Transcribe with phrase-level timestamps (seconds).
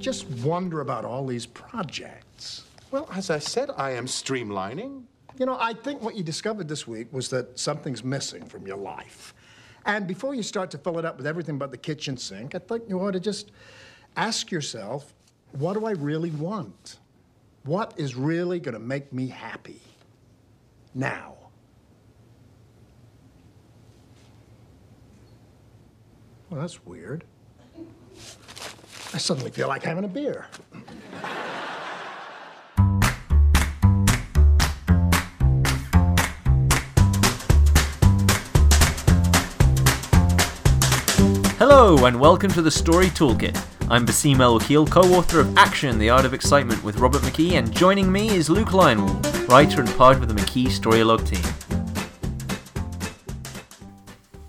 [0.00, 2.64] just wonder about all these projects.
[2.90, 5.04] Well, as I said, I am streamlining.
[5.38, 8.76] You know, I think what you discovered this week was that something's missing from your
[8.76, 9.34] life.
[9.86, 12.58] And before you start to fill it up with everything but the kitchen sink, I
[12.58, 13.52] think you ought to just
[14.16, 15.14] ask yourself
[15.52, 16.98] what do I really want?
[17.64, 19.80] What is really going to make me happy?
[20.94, 21.34] Now.
[26.48, 27.24] Well, that's weird.
[29.12, 30.46] I suddenly feel like having a beer.
[41.58, 43.60] Hello, and welcome to the Story Toolkit.
[43.90, 47.72] I'm Basim El co author of Action, The Art of Excitement with Robert McKee, and
[47.72, 49.12] joining me is Luke Lionel,
[49.48, 51.42] writer and part of the McKee Storylogue team.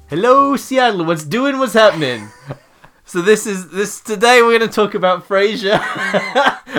[0.08, 2.30] Hello, Seattle, what's doing, what's happening?
[3.12, 5.82] So this is this today we're going to talk about Frasier.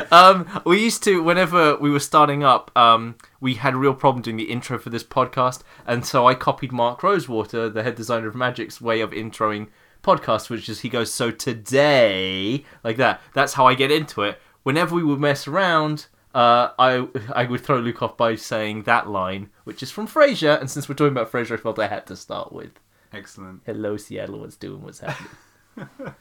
[0.11, 4.22] um, we used to whenever we were starting up, um, we had a real problem
[4.22, 8.28] doing the intro for this podcast, and so I copied Mark Rosewater, the head designer
[8.28, 9.66] of Magic's way of introing
[10.02, 13.20] podcasts, which is he goes so today like that.
[13.34, 14.41] That's how I get into it.
[14.62, 19.06] Whenever we would mess around, uh, I I would throw Luke off by saying that
[19.06, 22.06] line, which is from Frasier, and since we're talking about Frasier, I felt I had
[22.06, 22.70] to start with
[23.12, 23.61] Excellent.
[23.67, 25.28] "Hello Seattle, what's doing, what's happening."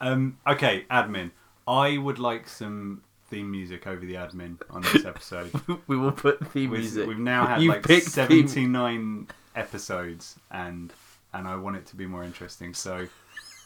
[0.00, 1.30] Um, okay, admin.
[1.68, 5.52] I would like some theme music over the admin on this episode.
[5.86, 7.06] we will put theme We've, music.
[7.06, 10.92] we've now had You like theme- 79 episodes, and
[11.32, 12.74] and I want it to be more interesting.
[12.74, 13.06] So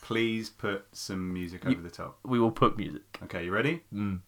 [0.03, 2.19] please put some music over the top.
[2.23, 3.03] We will put music.
[3.25, 3.83] Okay, you ready?
[3.95, 4.21] Mm.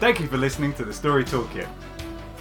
[0.00, 1.68] Thank you for listening to the Story Toolkit.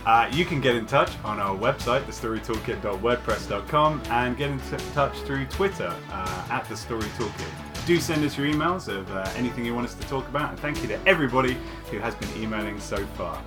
[0.07, 5.13] Uh, you can get in touch on our website, thestorytoolkit.wordpress.com, and get in t- touch
[5.23, 7.85] through Twitter uh, at the Story Toolkit.
[7.85, 10.59] Do send us your emails of uh, anything you want us to talk about, and
[10.61, 11.57] thank you to everybody
[11.91, 13.43] who has been emailing so far.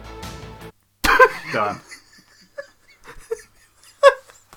[1.55, 1.81] Done.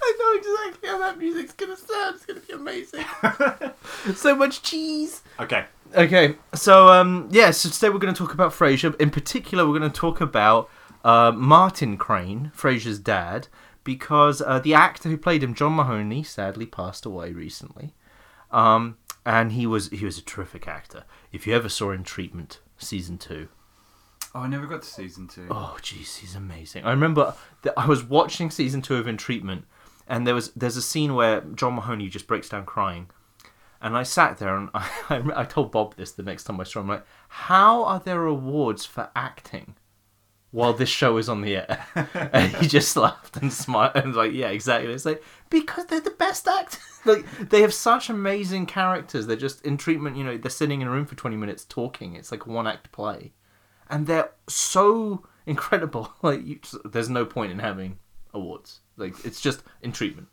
[0.04, 2.16] I know exactly how that music's gonna sound.
[2.16, 3.06] It's gonna be amazing.
[4.14, 5.22] so much cheese.
[5.40, 5.64] Okay.
[5.96, 9.00] Okay, so um, yeah, so today we're going to talk about Frasier.
[9.00, 10.68] In particular, we're going to talk about
[11.04, 13.48] uh, Martin Crane, Frasier's dad,
[13.84, 17.94] because uh, the actor who played him, John Mahoney, sadly passed away recently.
[18.52, 21.06] Um, and he was he was a terrific actor.
[21.32, 23.48] If you ever saw In Treatment season two,
[24.36, 25.48] Oh, I never got to season two.
[25.52, 26.86] Oh, jeez, he's amazing.
[26.86, 29.66] I remember that I was watching season two of In Treatment,
[30.08, 33.10] and there was there's a scene where John Mahoney just breaks down crying,
[33.82, 36.64] and I sat there and I, I, I told Bob this the next time I
[36.64, 36.88] saw him.
[36.88, 39.76] Like, how are there awards for acting
[40.54, 41.86] while this show is on the air?
[42.32, 44.94] and he just laughed and smiled and was like, yeah, exactly.
[44.94, 46.80] It's like because they're the best actors.
[47.06, 49.28] like they have such amazing characters.
[49.28, 50.16] They're just in treatment.
[50.16, 52.16] You know, they're sitting in a room for twenty minutes talking.
[52.16, 53.34] It's like a one act play
[53.94, 56.14] and they're so incredible.
[56.24, 58.00] Like, you, there's no point in having
[58.34, 58.80] awards.
[58.98, 60.28] Like, it's just in treatment.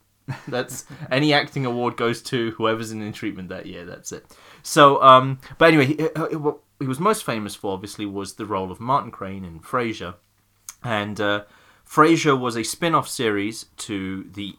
[0.47, 3.85] That's any acting award goes to whoever's in, in treatment that year.
[3.85, 4.25] That's it.
[4.63, 5.95] So, um, but anyway, he,
[6.37, 10.15] what he was most famous for, obviously, was the role of Martin Crane in Frasier,
[10.83, 11.45] and uh,
[11.87, 14.55] Frasier was a spin-off series to the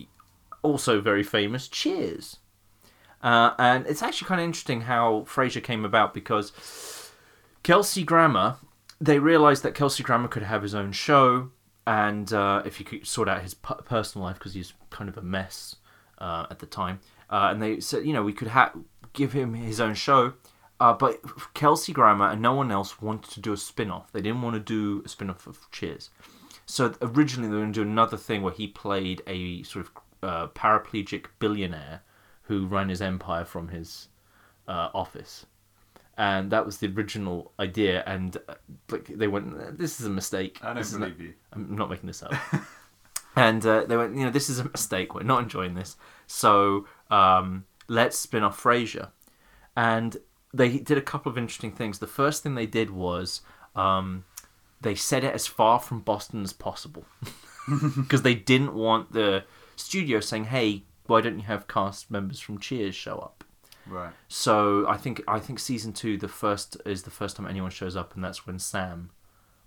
[0.62, 2.38] also very famous Cheers.
[3.24, 6.52] Uh, and it's actually kind of interesting how Frasier came about because
[7.64, 8.58] Kelsey Grammer,
[9.00, 11.50] they realized that Kelsey Grammer could have his own show,
[11.88, 15.22] and uh, if he could sort out his personal life because he's kind of a
[15.22, 15.76] mess
[16.20, 17.00] uh, at the time,
[17.30, 18.74] uh, and they said, you know, we could ha-
[19.14, 20.34] give him his own show.
[20.82, 21.22] Uh, but
[21.54, 24.12] Kelsey Grammer and no one else wanted to do a spin off.
[24.12, 26.10] They didn't want to do a spin off of Cheers.
[26.66, 29.92] So originally they were going to do another thing where he played a sort of
[30.24, 32.02] uh, paraplegic billionaire
[32.44, 34.08] who ran his empire from his
[34.68, 35.46] uh, office
[36.18, 38.04] and that was the original idea.
[38.06, 38.56] And uh,
[38.90, 41.34] like they went, "This is a mistake." I don't This is not- believe you.
[41.54, 42.34] I'm not making this up.
[43.36, 45.16] and uh, they went, "You know, this is a mistake.
[45.16, 45.96] We're not enjoying this.
[46.28, 49.10] So um, let's spin off Frasier."
[49.76, 50.18] And
[50.54, 52.00] they did a couple of interesting things.
[52.00, 53.42] The first thing they did was
[53.76, 54.26] um,
[54.82, 57.06] they set it as far from Boston as possible
[57.96, 59.44] because they didn't want the
[59.76, 63.44] studio saying, "Hey, why don't you have cast members from Cheers show up?"
[63.88, 64.12] Right.
[64.28, 67.96] So I think I think season two, the first is the first time anyone shows
[67.96, 69.12] up, and that's when Sam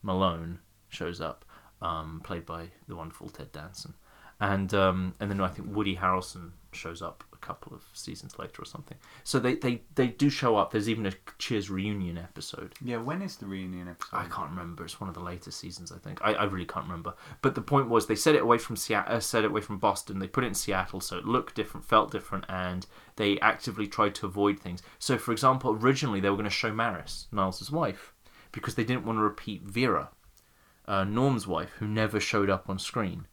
[0.02, 1.44] Malone shows up,
[1.80, 3.94] um, played by the wonderful Ted Danson,
[4.40, 8.64] and um, and then I think Woody Harrelson shows up couple of seasons later or
[8.64, 8.96] something.
[9.22, 10.70] So they, they, they do show up.
[10.70, 12.74] There's even a Cheers reunion episode.
[12.82, 14.16] Yeah, when is the reunion episode?
[14.16, 14.84] I can't remember.
[14.84, 16.20] It's one of the later seasons, I think.
[16.22, 17.14] I, I really can't remember.
[17.42, 19.78] But the point was, they set it away from Seattle, uh, set it away from
[19.78, 20.18] Boston.
[20.18, 22.86] They put it in Seattle, so it looked different, felt different, and
[23.16, 24.82] they actively tried to avoid things.
[24.98, 28.12] So, for example, originally they were going to show Maris, Niles' wife,
[28.52, 30.10] because they didn't want to repeat Vera,
[30.86, 33.26] uh, Norm's wife, who never showed up on screen.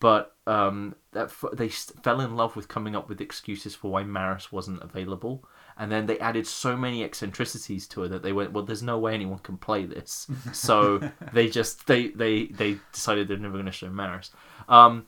[0.00, 3.90] But um, that f- they s- fell in love with coming up with excuses for
[3.90, 5.48] why Maris wasn't available,
[5.78, 8.98] and then they added so many eccentricities to her that they went, "Well, there's no
[8.98, 11.00] way anyone can play this." so
[11.32, 14.30] they just they they they decided they're never going to show Maris,
[14.68, 15.06] um,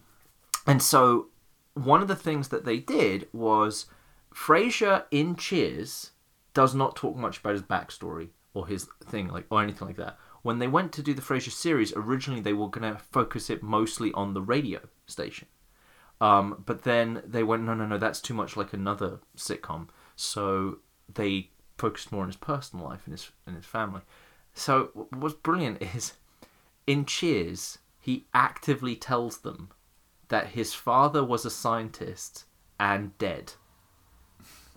[0.66, 1.26] and so
[1.74, 3.86] one of the things that they did was
[4.34, 6.12] Frasier in Cheers
[6.54, 10.16] does not talk much about his backstory or his thing like or anything like that.
[10.46, 13.64] When they went to do the Frasier series, originally they were going to focus it
[13.64, 14.78] mostly on the radio
[15.08, 15.48] station.
[16.20, 19.88] Um, but then they went, no, no, no, that's too much like another sitcom.
[20.14, 20.78] So
[21.12, 24.02] they focused more on his personal life and his and his family.
[24.54, 26.12] So what's brilliant is
[26.87, 29.70] in Cheers, he actively tells them
[30.28, 32.44] that his father was a scientist
[32.78, 33.54] and dead.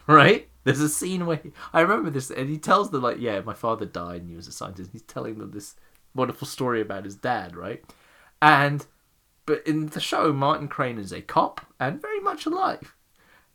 [0.09, 0.49] Right?
[0.63, 3.53] There's a scene where he, I remember this, and he tells them like, "Yeah, my
[3.53, 5.75] father died, and he was a scientist." He's telling them this
[6.15, 7.83] wonderful story about his dad, right?
[8.41, 8.85] And
[9.45, 12.95] but in the show, Martin Crane is a cop and very much alive.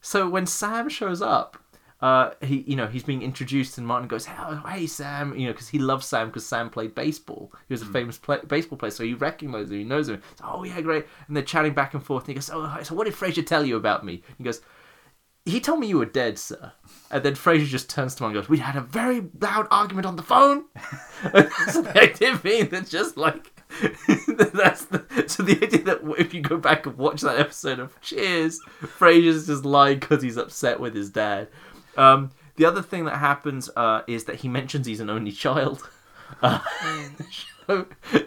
[0.00, 1.58] So when Sam shows up,
[2.00, 5.52] uh, he you know he's being introduced, and Martin goes, "Hey, hey Sam," you know,
[5.52, 7.52] because he loves Sam because Sam played baseball.
[7.66, 10.22] He was a famous play- baseball player, so he recognizes him, he knows him.
[10.38, 11.06] So, oh yeah, great.
[11.26, 12.24] And they're chatting back and forth.
[12.24, 14.60] And he goes, "Oh, so what did Frasier tell you about me?" He goes,
[15.44, 16.72] "He told me you were dead, sir."
[17.10, 20.06] And then Frasier just turns to him and goes, "We had a very loud argument
[20.06, 20.64] on the phone."
[21.70, 23.54] so the idea being that just like
[24.52, 28.00] that's the, so the idea that if you go back and watch that episode of
[28.00, 31.48] Cheers, Frasier's just lying because he's upset with his dad.
[31.96, 35.88] Um, the other thing that happens uh, is that he mentions he's an only child
[36.42, 36.60] uh,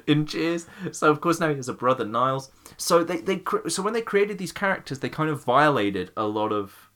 [0.08, 0.68] in Cheers.
[0.92, 2.52] So of course now he has a brother Niles.
[2.78, 6.52] So they they so when they created these characters, they kind of violated a lot
[6.52, 6.87] of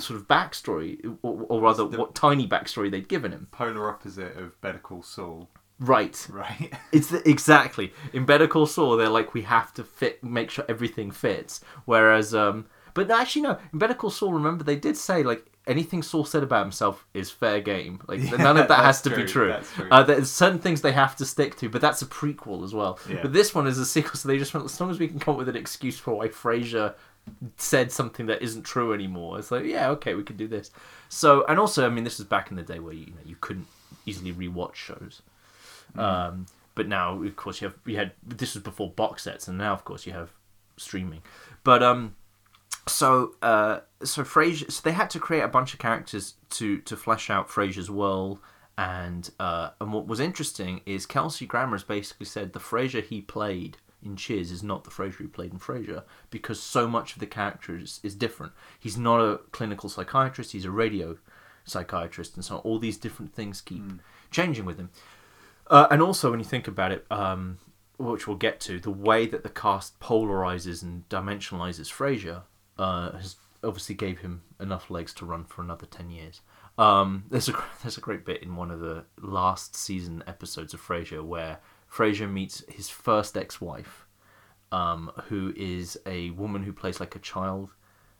[0.00, 3.48] the sort of backstory, or, or rather, what tiny backstory they'd given him.
[3.50, 5.48] Polar opposite of Better Call Saul,
[5.78, 6.26] Right.
[6.30, 6.72] right?
[6.92, 8.96] It's the, exactly in Better Call Saul.
[8.96, 11.60] They're like we have to fit, make sure everything fits.
[11.84, 13.58] Whereas, um, but actually no.
[13.72, 17.30] In Better Call Saul, remember they did say like anything Saul said about himself is
[17.30, 18.00] fair game.
[18.08, 19.48] Like Yeah, none of that has to be true, true.
[19.48, 19.88] that's true.
[19.90, 22.98] Uh, there's certain things they have to stick to, but that's a prequel as well.
[23.08, 23.20] Yeah.
[23.22, 25.18] But this one is a sequel, so they just went as long as we can
[25.20, 26.94] come up with an excuse for why Frasier
[27.56, 29.38] said something that isn't true anymore.
[29.38, 30.70] It's like yeah, okay, we can do this.
[31.08, 33.20] So and also, I mean, this was back in the day where you, you know
[33.24, 33.66] you couldn't
[34.06, 35.22] easily rewatch shows.
[35.96, 39.58] Um, but now, of course, you have you had this was before box sets, and
[39.58, 40.30] now, of course, you have
[40.76, 41.22] streaming.
[41.64, 42.14] But um,
[42.88, 46.96] so uh, so Frasier, so they had to create a bunch of characters to to
[46.96, 48.38] flesh out Frasier's world.
[48.78, 53.20] And uh, and what was interesting is Kelsey Grammer has basically said the Frasier he
[53.20, 57.20] played in Cheers is not the Frasier he played in Frasier because so much of
[57.20, 58.52] the character is, is different.
[58.78, 61.18] He's not a clinical psychiatrist; he's a radio
[61.64, 63.82] psychiatrist, and so all these different things keep
[64.30, 64.90] changing with him.
[65.68, 67.58] Uh, and also, when you think about it, um,
[67.98, 72.42] which we'll get to, the way that the cast polarizes and dimensionalizes Frasier
[72.78, 76.40] uh, has obviously gave him enough legs to run for another ten years.
[76.78, 80.80] Um, there's a there's a great bit in one of the last season episodes of
[80.80, 81.58] Frasier where
[81.92, 84.06] Frasier meets his first ex-wife,
[84.70, 87.70] um, who is a woman who plays like a child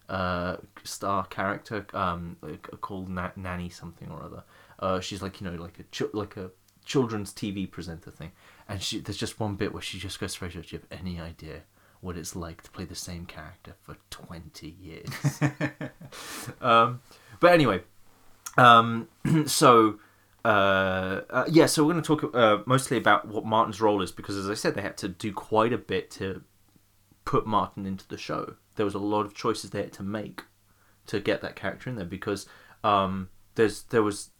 [0.09, 2.37] uh, star character um,
[2.81, 4.43] called Na- Nanny something or other.
[4.79, 6.51] Uh, she's like you know like a ch- like a
[6.85, 8.33] children's TV presenter thing,
[8.69, 10.67] and she there's just one bit where she just goes to Frasier.
[10.67, 11.63] Do you have any idea
[12.01, 15.41] what it's like to play the same character for twenty years?
[16.61, 17.01] um,
[17.39, 17.83] but anyway,
[18.59, 19.09] um,
[19.47, 20.01] so.
[20.45, 24.11] Uh, uh, yeah, so we're going to talk uh, mostly about what Martin's role is
[24.13, 26.43] because, as I said, they had to do quite a bit to
[27.25, 28.55] put Martin into the show.
[28.77, 30.43] There was a lot of choices they had to make
[31.07, 32.47] to get that character in there because
[32.85, 34.31] um, there's there was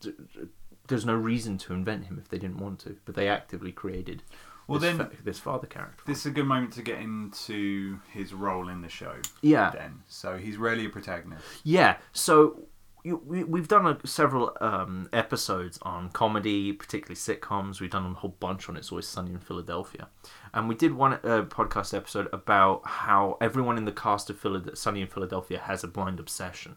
[0.89, 4.23] there's no reason to invent him if they didn't want to, but they actively created
[4.67, 6.03] Well, this, then- fa- this father character.
[6.07, 9.15] This is a good moment to get into his role in the show.
[9.43, 9.71] Yeah.
[9.71, 11.45] Then, so he's really a protagonist.
[11.65, 12.63] Yeah, so
[13.05, 17.81] we, we've done a, several um, episodes on comedy, particularly sitcoms.
[17.81, 20.09] We've done a whole bunch on It's Always Sunny in Philadelphia.
[20.53, 24.77] And we did one uh, podcast episode about how everyone in the cast of Philad-
[24.77, 26.77] Sunny in Philadelphia has a blind obsession.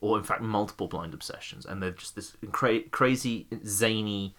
[0.00, 1.64] Or, in fact, multiple blind obsessions.
[1.64, 4.34] And they're just this cra- crazy, zany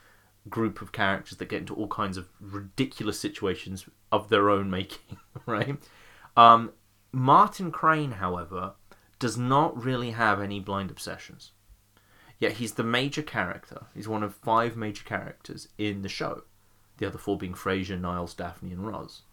[0.50, 5.18] group of characters that get into all kinds of ridiculous situations of their own making,
[5.46, 5.78] right?
[6.36, 6.72] Um,
[7.12, 8.74] Martin Crane, however,
[9.20, 11.52] does not really have any blind obsessions.
[12.40, 13.88] Yet he's the major character.
[13.96, 16.44] He's one of five major characters in the show.
[16.98, 19.24] The other four being Frasier, Niles, Daphne, and Roz.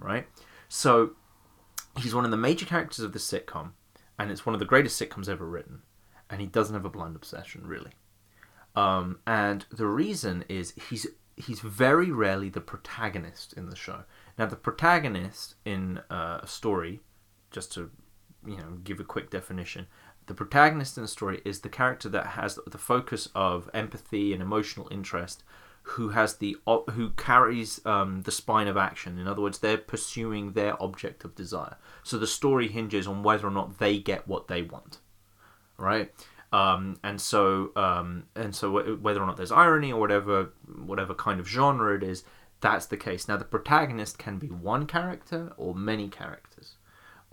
[0.00, 0.26] Right?
[0.68, 1.12] So
[1.98, 3.72] he's one of the major characters of the sitcom,
[4.18, 5.82] and it's one of the greatest sitcoms ever written.
[6.30, 7.92] And he doesn't have a blind obsession, really.
[8.76, 11.06] Um, and the reason is he's
[11.36, 14.04] he's very rarely the protagonist in the show.
[14.38, 17.00] Now, the protagonist in uh, a story,
[17.50, 17.90] just to
[18.48, 19.86] you know give a quick definition,
[20.26, 24.42] the protagonist in a story is the character that has the focus of empathy and
[24.42, 25.42] emotional interest,
[25.82, 26.56] who has the
[26.92, 29.18] who carries um, the spine of action.
[29.18, 31.76] In other words, they're pursuing their object of desire.
[32.02, 34.98] So the story hinges on whether or not they get what they want,
[35.78, 36.12] right?
[36.52, 40.50] Um, and so um, and so wh- whether or not there's irony or whatever
[40.84, 42.24] whatever kind of genre it is,
[42.60, 43.28] that's the case.
[43.28, 46.74] Now the protagonist can be one character or many characters.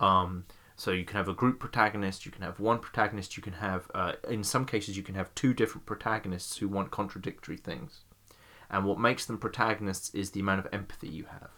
[0.00, 0.44] Um,
[0.76, 3.90] so you can have a group protagonist, you can have one protagonist, you can have,
[3.94, 8.00] uh, in some cases, you can have two different protagonists who want contradictory things.
[8.70, 11.50] And what makes them protagonists is the amount of empathy you have,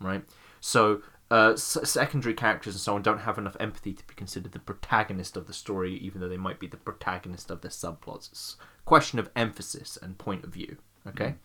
[0.00, 0.22] right?
[0.60, 4.52] So uh, s- secondary characters and so on don't have enough empathy to be considered
[4.52, 8.30] the protagonist of the story, even though they might be the protagonist of their subplots.
[8.30, 11.36] It's a question of emphasis and point of view, okay?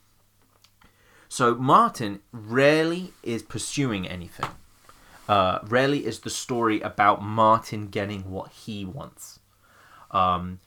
[1.29, 4.49] So Martin rarely is pursuing anything.
[5.27, 9.39] Uh, rarely is the story about Martin getting what he wants.
[10.11, 10.59] Um,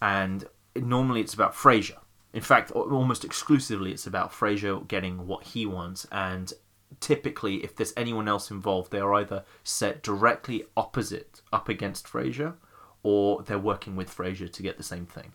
[0.00, 0.44] and
[0.76, 1.98] normally it's about Frasier.
[2.32, 6.06] In fact, almost exclusively it's about Frasier getting what he wants.
[6.10, 6.52] And
[7.00, 12.54] typically, if there's anyone else involved, they are either set directly opposite, up against Frasier,
[13.02, 15.32] or they're working with Frasier to get the same thing.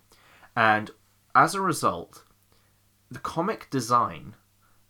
[0.55, 0.91] And
[1.35, 2.23] as a result,
[3.11, 4.35] the comic design,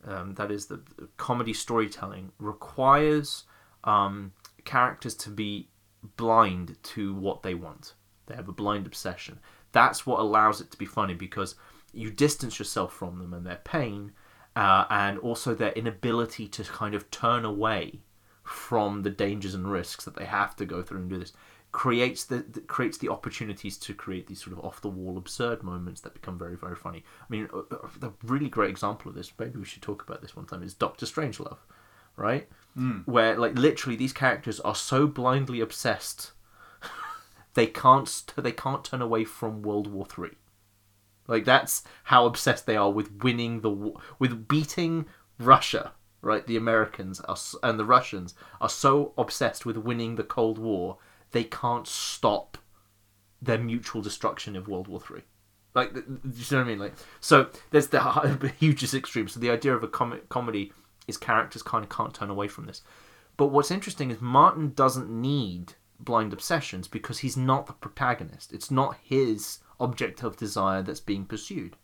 [0.05, 3.43] um, that is the, the comedy storytelling, requires
[3.83, 4.33] um,
[4.65, 5.69] characters to be
[6.17, 7.93] blind to what they want.
[8.27, 9.39] They have a blind obsession.
[9.71, 11.55] That's what allows it to be funny because
[11.93, 14.11] you distance yourself from them and their pain,
[14.55, 18.01] uh, and also their inability to kind of turn away
[18.43, 21.33] from the dangers and risks that they have to go through and do this
[21.71, 26.01] creates the, creates the opportunities to create these sort of off the wall absurd moments
[26.01, 27.03] that become very very funny.
[27.21, 30.21] I mean, a, a- the really great example of this, maybe we should talk about
[30.21, 31.59] this one time, is Doctor Strangelove,
[32.15, 32.49] right?
[32.77, 33.07] Mm.
[33.07, 36.31] Where like literally these characters are so blindly obsessed,
[37.53, 40.37] they can't they can't turn away from World War Three.
[41.27, 45.05] Like that's how obsessed they are with winning the war, with beating
[45.39, 45.93] Russia.
[46.21, 50.97] Right, the Americans are, and the Russians are so obsessed with winning the Cold War,
[51.31, 52.57] they can't stop
[53.41, 55.21] their mutual destruction of World War Three.
[55.75, 56.79] Like, do you know what I mean?
[56.79, 59.27] Like, so there's the hugest extreme.
[59.27, 60.73] So the idea of a com- comedy
[61.09, 62.81] is characters kind of can't turn away from this.
[63.37, 68.53] But what's interesting is Martin doesn't need blind obsessions because he's not the protagonist.
[68.53, 71.75] It's not his object of desire that's being pursued.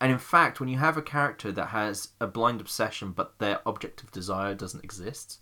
[0.00, 3.60] And in fact, when you have a character that has a blind obsession but their
[3.66, 5.40] object of desire doesn't exist,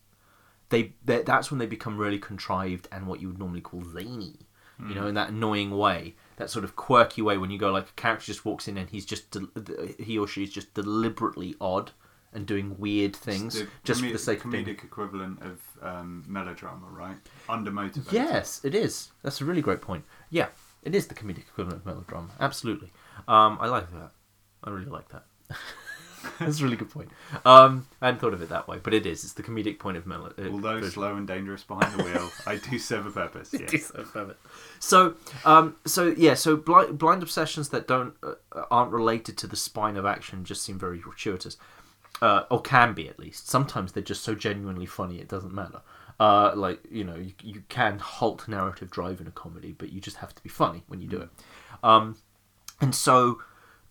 [0.71, 4.47] they that's when they become really contrived and what you would normally call zany.
[4.79, 5.09] You know, hmm.
[5.09, 8.27] in that annoying way, that sort of quirky way when you go like a character
[8.27, 9.49] just walks in and he's just del-
[9.99, 11.93] he or she is just deliberately odd
[12.37, 15.61] and doing weird things the just comed- for the sake of being comedic equivalent of
[15.83, 17.17] um, melodrama, right?
[17.49, 18.13] Undermotivated.
[18.13, 19.11] Yes, it is.
[19.23, 20.05] That's a really great point.
[20.31, 20.49] Yeah,
[20.83, 22.29] it is the comedic equivalent of melodrama.
[22.39, 22.93] Absolutely.
[23.27, 24.13] Um, I like that.
[24.63, 25.25] I really like that.
[26.41, 27.09] That's a really good point.
[27.45, 29.23] Um, I hadn't thought of it that way, but it is.
[29.23, 30.33] It's the comedic point of melo.
[30.37, 30.91] uh, Although version.
[30.91, 33.55] slow and dangerous behind the wheel, I do serve a purpose.
[33.59, 33.73] Yes.
[33.73, 34.41] is so perfect.
[34.81, 35.15] So,
[35.45, 38.35] um, so yeah, so blind, blind obsessions that don't uh,
[38.71, 41.57] aren't related to the spine of action just seem very gratuitous,
[42.23, 43.49] uh, or can be at least.
[43.49, 45.81] Sometimes they're just so genuinely funny it doesn't matter.
[46.19, 50.01] Uh, like you know, you, you can halt narrative drive in a comedy, but you
[50.01, 51.29] just have to be funny when you do it.
[51.83, 52.17] Um,
[52.81, 53.43] and so,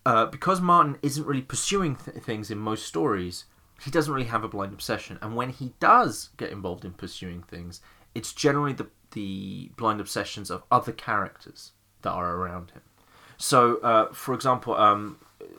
[0.04, 3.44] uh, because Martin isn't really pursuing th- things in most stories,
[3.82, 5.18] he doesn't really have a blind obsession.
[5.22, 7.80] And when he does get involved in pursuing things,
[8.14, 12.82] it's generally the the blind obsessions of other characters that are around him.
[13.36, 15.18] So, uh, for example, um,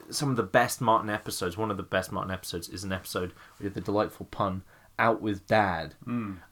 [0.10, 3.34] some of the best Martin episodes, one of the best Martin episodes is an episode
[3.62, 4.64] with the delightful pun
[5.00, 5.96] "Out with Dad,"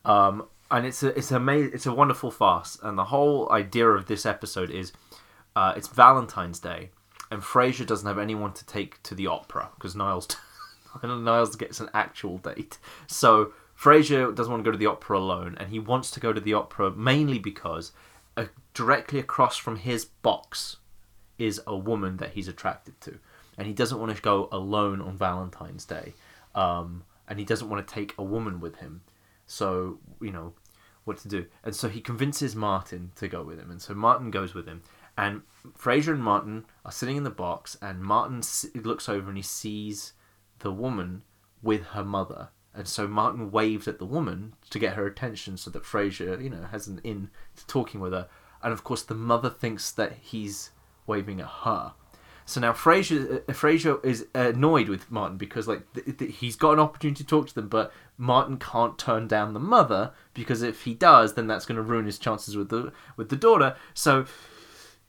[0.05, 2.77] um, and it's a it's a it's a wonderful farce.
[2.81, 4.91] And the whole idea of this episode is
[5.55, 6.89] uh, it's Valentine's Day,
[7.31, 10.27] and Frasier doesn't have anyone to take to the opera because Niles
[11.03, 12.77] Niles gets an actual date.
[13.07, 16.33] So Frasier doesn't want to go to the opera alone, and he wants to go
[16.33, 17.91] to the opera mainly because
[18.37, 20.77] uh, directly across from his box
[21.37, 23.19] is a woman that he's attracted to,
[23.57, 26.13] and he doesn't want to go alone on Valentine's Day,
[26.53, 29.01] um, and he doesn't want to take a woman with him.
[29.47, 30.53] So you know,
[31.05, 31.45] what to do.
[31.63, 33.71] And so he convinces Martin to go with him.
[33.71, 34.81] And so Martin goes with him.
[35.17, 35.43] And
[35.77, 38.41] Frasier and Martin are sitting in the box, and Martin
[38.73, 40.11] looks over and he sees
[40.59, 41.23] the woman
[41.61, 42.49] with her mother.
[42.73, 46.49] And so Martin waves at the woman to get her attention so that Frasier, you
[46.49, 48.27] know, has an in to talking with her.
[48.61, 50.71] And of course, the mother thinks that he's
[51.07, 51.93] waving at her.
[52.45, 56.73] So now Frasier uh, Frasier is annoyed with Martin because like th- th- he's got
[56.73, 60.83] an opportunity to talk to them, but Martin can't turn down the mother because if
[60.83, 63.75] he does, then that's going to ruin his chances with the with the daughter.
[63.95, 64.25] So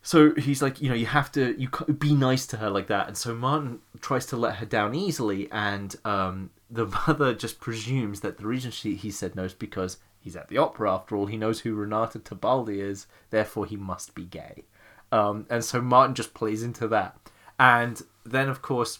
[0.01, 3.07] so he's like, you know, you have to you be nice to her like that,
[3.07, 8.21] and so Martin tries to let her down easily, and um, the mother just presumes
[8.21, 10.93] that the reason she he said no is because he's at the opera.
[10.93, 14.63] After all, he knows who Renata Tebaldi is, therefore he must be gay,
[15.11, 17.17] um, and so Martin just plays into that,
[17.59, 18.99] and then of course,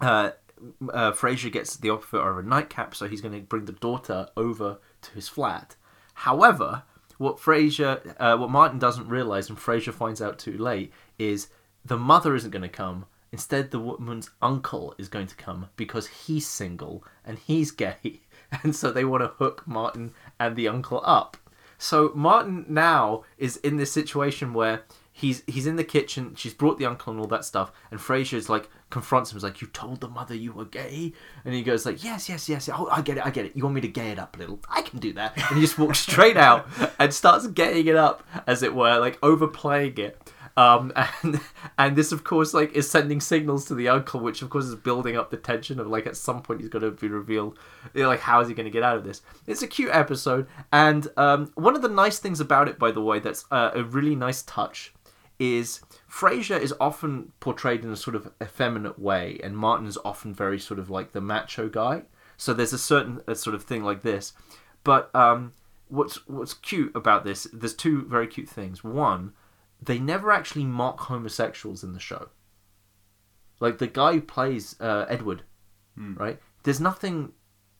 [0.00, 0.30] uh,
[0.92, 4.28] uh, Frasier gets the offer of a nightcap, so he's going to bring the daughter
[4.36, 5.76] over to his flat.
[6.14, 6.84] However,
[7.18, 11.48] what Frasier, uh, what Martin doesn't realize, and Frasier finds out too late, is
[11.84, 13.06] the mother isn't going to come.
[13.32, 18.20] Instead, the woman's uncle is going to come because he's single and he's gay,
[18.62, 21.36] and so they want to hook Martin and the uncle up.
[21.76, 24.84] So Martin now is in this situation where
[25.14, 26.34] he's he's in the kitchen.
[26.34, 29.36] She's brought the uncle and all that stuff, and Frasier's like confronts him.
[29.36, 32.48] He's like, "You told the mother you were gay," and he goes like, "Yes, yes,
[32.48, 32.68] yes.
[32.68, 33.24] Oh, I get it.
[33.24, 33.56] I get it.
[33.56, 34.60] You want me to gay it up a little?
[34.68, 36.66] I can do that." And he just walks straight out
[36.98, 40.20] and starts gaying it up, as it were, like overplaying it.
[40.56, 40.92] Um,
[41.22, 41.40] and
[41.78, 44.74] and this of course like is sending signals to the uncle, which of course is
[44.74, 47.58] building up the tension of like at some point he's going to be revealed.
[47.92, 49.22] You know, like how is he going to get out of this?
[49.46, 53.02] It's a cute episode, and um, one of the nice things about it, by the
[53.02, 54.93] way, that's uh, a really nice touch,
[55.38, 60.32] is Frasier is often portrayed in a sort of effeminate way, and Martin is often
[60.32, 62.02] very sort of like the macho guy.
[62.36, 64.32] So there's a certain a sort of thing like this,
[64.82, 65.52] but um,
[65.88, 67.46] what's what's cute about this?
[67.52, 68.82] There's two very cute things.
[68.84, 69.32] One
[69.82, 72.28] they never actually mock homosexuals in the show.
[73.60, 75.42] Like the guy who plays uh, Edward,
[76.16, 76.40] right?
[76.62, 77.32] There's nothing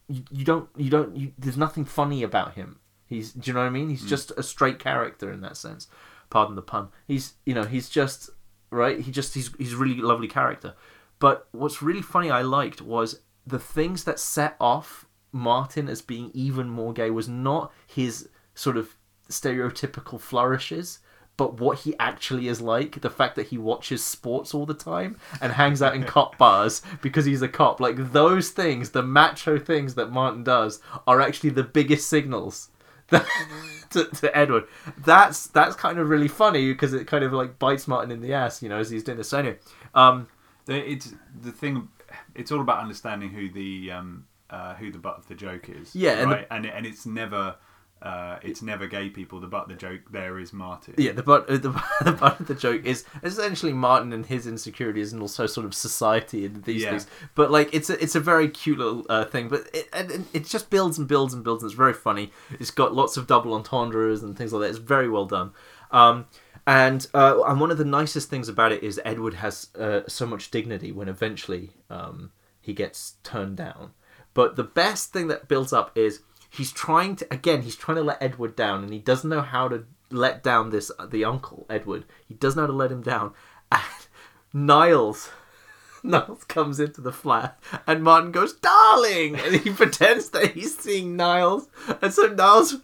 [0.09, 2.79] you, you don't you don't you, there's nothing funny about him.
[3.07, 3.89] He's do you know what I mean?
[3.91, 5.89] He's just a straight character in that sense.
[6.35, 6.89] Pardon the pun.
[7.07, 8.29] He's you know he's just
[8.71, 8.99] right.
[8.99, 10.75] He just he's he's a really lovely character.
[11.21, 16.33] But what's really funny I liked was the things that set off Martin as being
[16.35, 18.97] even more gay was not his sort of
[19.31, 20.99] stereotypical flourishes,
[21.37, 23.01] but what he actually is like.
[23.01, 26.83] The fact that he watches sports all the time and hangs out in cop bars
[27.01, 27.79] because he's a cop.
[27.79, 32.71] Like those things, the macho things that Martin does, are actually the biggest signals.
[33.91, 34.65] to, to Edward,
[35.05, 38.33] that's that's kind of really funny because it kind of like bites Martin in the
[38.35, 39.29] ass, you know, as he's doing this.
[39.29, 39.59] So anyway,
[39.95, 40.29] um,
[40.67, 41.89] The- It's the thing.
[42.35, 45.95] It's all about understanding who the um, uh, who the butt of the joke is.
[45.95, 46.47] Yeah, and the- right?
[46.51, 47.57] and and it's never
[48.05, 49.41] uh, it's never gay people.
[49.41, 50.95] The butt of the joke there is Martin.
[50.99, 51.71] Yeah, the butt, uh, the,
[52.05, 55.75] the butt of the joke is essentially Martin and his insecurities, and also sort of
[55.75, 56.91] society and these Yeah.
[56.91, 57.07] things.
[57.35, 59.49] But like, it's a it's a very cute little uh, thing.
[59.49, 61.63] But it and it just builds and builds and builds.
[61.63, 62.31] And it's very funny.
[62.61, 64.69] It's got lots of double entendres and things like that.
[64.69, 65.53] It's very well done.
[65.91, 66.27] Um,
[66.67, 70.27] and uh, and one of the nicest things about it is Edward has uh, so
[70.27, 73.93] much dignity when eventually um, he gets turned down.
[74.35, 76.21] But the best thing that builds up is
[76.55, 79.69] he's trying to again he's trying to let Edward down and he doesn't know how
[79.69, 82.05] to let down this uh, the uncle Edward.
[82.27, 83.33] He doesn't know how to let him down.
[83.73, 83.83] And
[84.53, 85.31] Niles
[86.03, 91.17] Niles comes into the flat and Martin goes, "Darling," and he pretends that he's seeing
[91.17, 91.69] Niles,
[92.01, 92.77] and so Niles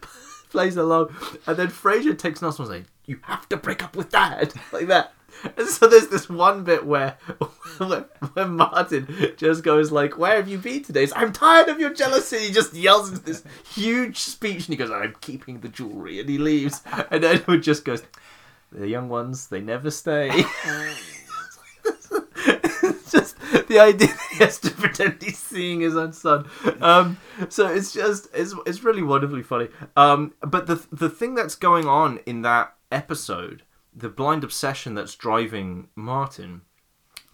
[0.51, 1.15] plays along,
[1.47, 4.89] and then Frasier takes Niles and says, "You have to break up with Dad," like
[4.89, 5.13] that.
[5.57, 7.19] And so there's this one bit where,
[7.79, 11.81] where, where Martin just goes like, "Where have you been today?" He's, I'm tired of
[11.81, 12.39] your jealousy.
[12.39, 16.29] He just yells into this huge speech, and he goes, "I'm keeping the jewelry," and
[16.29, 16.83] he leaves.
[17.11, 18.03] And Edward just goes,
[18.73, 20.31] "The young ones, they never stay."
[23.11, 23.37] just
[23.69, 26.49] the idea that he has to pretend he's seeing his own son.
[26.81, 29.69] Um, so it's just it's it's really wonderfully funny.
[29.97, 33.63] Um, but the the thing that's going on in that episode,
[34.01, 36.63] the blind obsession that's driving Martin,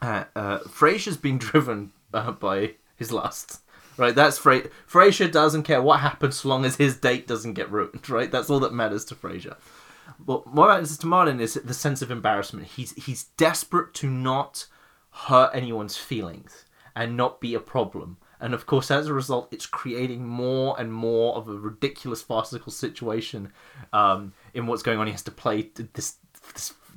[0.00, 3.60] uh, uh, Frasier's been driven uh, by his lust.
[3.98, 7.70] Right, that's Fra- Frasier doesn't care what happens so long as his date doesn't get
[7.70, 8.06] ruined.
[8.10, 9.56] Right, that's all that matters to Frasier.
[10.18, 12.66] But what matters to Martin is the sense of embarrassment.
[12.68, 14.66] He's he's desperate to not
[15.10, 18.18] hurt anyone's feelings and not be a problem.
[18.38, 22.70] And of course, as a result, it's creating more and more of a ridiculous, farcical
[22.70, 23.52] situation
[23.92, 25.06] um, in what's going on.
[25.06, 26.16] He has to play this,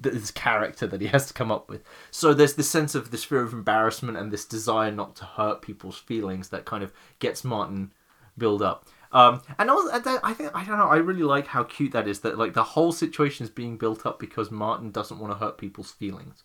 [0.01, 1.83] this character that he has to come up with.
[2.11, 5.61] So there's this sense of this fear of embarrassment and this desire not to hurt
[5.61, 7.91] people's feelings that kind of gets Martin
[8.37, 8.87] build up.
[9.11, 10.87] Um, and also, I think I don't know.
[10.87, 12.19] I really like how cute that is.
[12.19, 15.57] That like the whole situation is being built up because Martin doesn't want to hurt
[15.57, 16.43] people's feelings.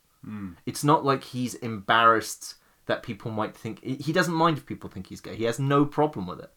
[0.65, 2.55] It's not like he's embarrassed
[2.87, 5.37] that people might think he doesn't mind if people think he's gay.
[5.37, 6.51] He has no problem with it.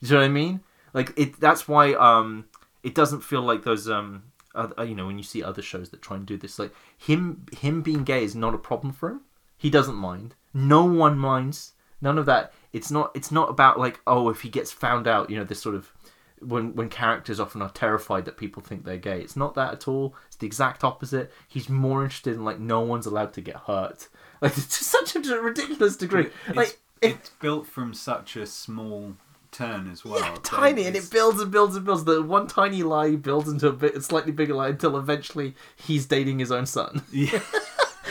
[0.00, 0.60] You know what I mean?
[0.92, 1.38] Like it.
[1.38, 2.46] That's why um,
[2.82, 6.02] it doesn't feel like those um, other, you know, when you see other shows that
[6.02, 9.20] try and do this, like him him being gay is not a problem for him.
[9.56, 10.34] He doesn't mind.
[10.52, 11.72] No one minds.
[12.00, 12.52] None of that.
[12.72, 13.12] It's not.
[13.14, 15.92] It's not about like oh, if he gets found out, you know, this sort of
[16.40, 19.20] when when characters often are terrified that people think they're gay.
[19.20, 20.14] It's not that at all.
[20.26, 21.32] It's the exact opposite.
[21.48, 24.08] He's more interested in like no one's allowed to get hurt.
[24.42, 26.26] Like it's to such a ridiculous degree.
[26.48, 29.14] It's, Like it, it's built from such a small
[29.52, 30.20] turn as well.
[30.20, 32.04] yeah, tiny, and it builds and builds and builds.
[32.04, 36.06] The one tiny lie builds into a bit, a slightly bigger lie until eventually he's
[36.06, 37.02] dating his own son.
[37.12, 37.40] Yeah.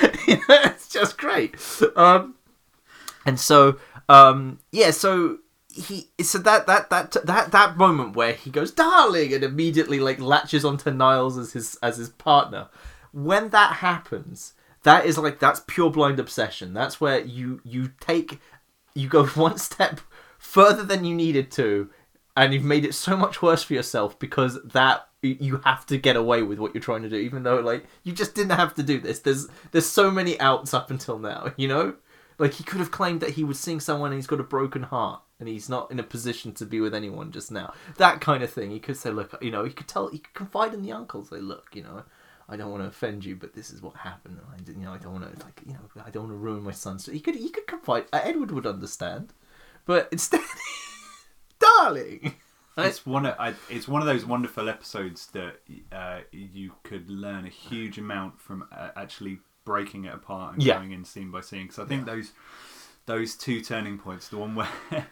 [0.28, 1.56] it's just great.
[1.96, 2.36] Um,
[3.26, 3.78] and so,
[4.08, 5.40] um, yeah, so
[5.74, 10.20] he, so that that that that that moment where he goes, "Darling," and immediately like
[10.20, 12.70] latches onto Niles as his as his partner.
[13.12, 16.74] When that happens, that is like that's pure blind obsession.
[16.74, 18.40] That's where you you take
[18.94, 20.02] you go one step
[20.42, 21.90] further than you needed to,
[22.36, 26.16] and you've made it so much worse for yourself because that you have to get
[26.16, 28.84] away with what you're trying to do, even though like you just didn't have to
[28.84, 29.20] do this.
[29.20, 31.96] There's there's so many outs up until now, you know.
[32.40, 34.82] Like he could have claimed that he was seeing someone and he's got a broken
[34.82, 37.74] heart and he's not in a position to be with anyone just now.
[37.98, 38.72] That kind of thing.
[38.72, 41.24] He could say, look, you know, he could tell, he could confide in the uncle.
[41.24, 42.04] Say, look, you know,
[42.50, 44.40] I don't want to offend you, but this is what happened.
[44.52, 46.64] I, you know, I don't want to, like, you know, I don't want to ruin
[46.64, 46.98] my son.
[46.98, 48.06] So he could, he could confide.
[48.12, 49.34] Uh, Edward would understand,
[49.86, 50.42] but instead,
[51.60, 52.36] darling.
[52.78, 55.58] It's one of I, it's one of those wonderful episodes that
[55.92, 60.78] uh, you could learn a huge amount from uh, actually breaking it apart and Yeah.
[60.78, 61.64] going in scene by scene.
[61.64, 62.32] Because I think those
[63.08, 64.70] those two turning points, the one where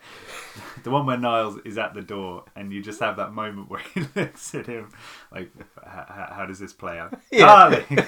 [0.84, 3.82] the one where Niles is at the door and you just have that moment where
[3.94, 4.90] he looks at him
[5.32, 7.46] like, "H- how does this play out, Yeah.
[7.46, 8.00] darling?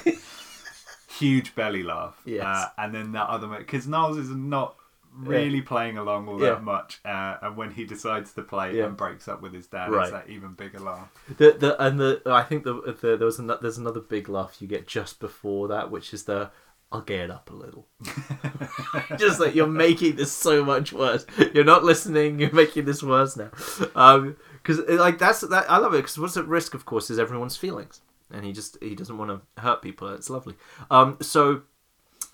[1.19, 2.19] Huge belly laugh.
[2.25, 2.43] Yes.
[2.45, 4.75] Uh, and then that other moment, because Niles is not
[5.13, 6.51] really playing along all Yeah.
[6.51, 8.85] that much, uh, and when he decides to play Yeah.
[8.85, 10.03] and breaks up with his dad, Right.
[10.03, 11.09] it's that even bigger laugh.
[11.37, 14.57] The the and the I think the, the there was another, there's another big laugh
[14.61, 16.51] you get just before that, which is the
[16.93, 17.87] I'll get it up a little.
[19.17, 21.25] just like you're making this so much worse.
[21.53, 22.39] You're not listening.
[22.39, 23.49] You're making this worse now.
[23.95, 27.17] Um, because like that's that I love it because what's at risk, of course, is
[27.17, 30.09] everyone's feelings, and he just he doesn't want to hurt people.
[30.09, 30.55] It's lovely.
[30.89, 31.61] Um, so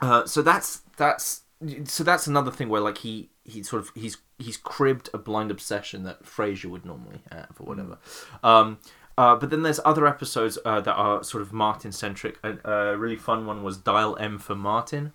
[0.02, 1.42] uh, so that's that's
[1.86, 5.52] so that's another thing where like he he sort of he's he's cribbed a blind
[5.52, 7.98] obsession that Frasier would normally have or whatever.
[8.44, 8.80] Um,
[9.18, 12.38] uh, but then there's other episodes uh, that are sort of Martin centric.
[12.44, 15.14] A, a really fun one was Dial M for Martin,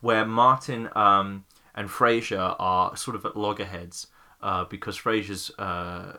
[0.00, 4.06] where Martin um, and Frasier are sort of at loggerheads
[4.40, 6.16] uh, because Frasier's uh,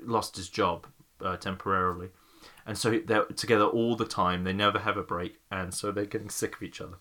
[0.00, 0.86] lost his job
[1.20, 2.10] uh, temporarily.
[2.66, 4.44] And so they're together all the time.
[4.44, 6.96] They never have a break, and so they're getting sick of each other.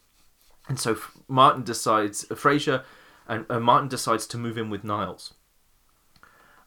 [0.67, 0.97] And so
[1.27, 2.83] Martin decides, Frasier
[3.27, 5.33] and uh, Martin decides to move in with Niles.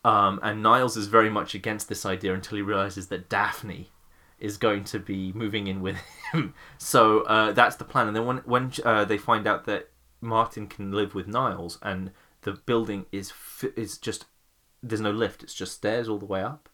[0.05, 3.91] Um, and Niles is very much against this idea until he realizes that Daphne
[4.39, 5.97] is going to be moving in with
[6.33, 6.55] him.
[6.79, 8.07] So uh, that's the plan.
[8.09, 12.13] And then when when uh, they find out that Martin can live with Niles and
[12.43, 14.27] the building is fi- is just
[14.83, 16.69] there's no lift, it's just stairs all the way up,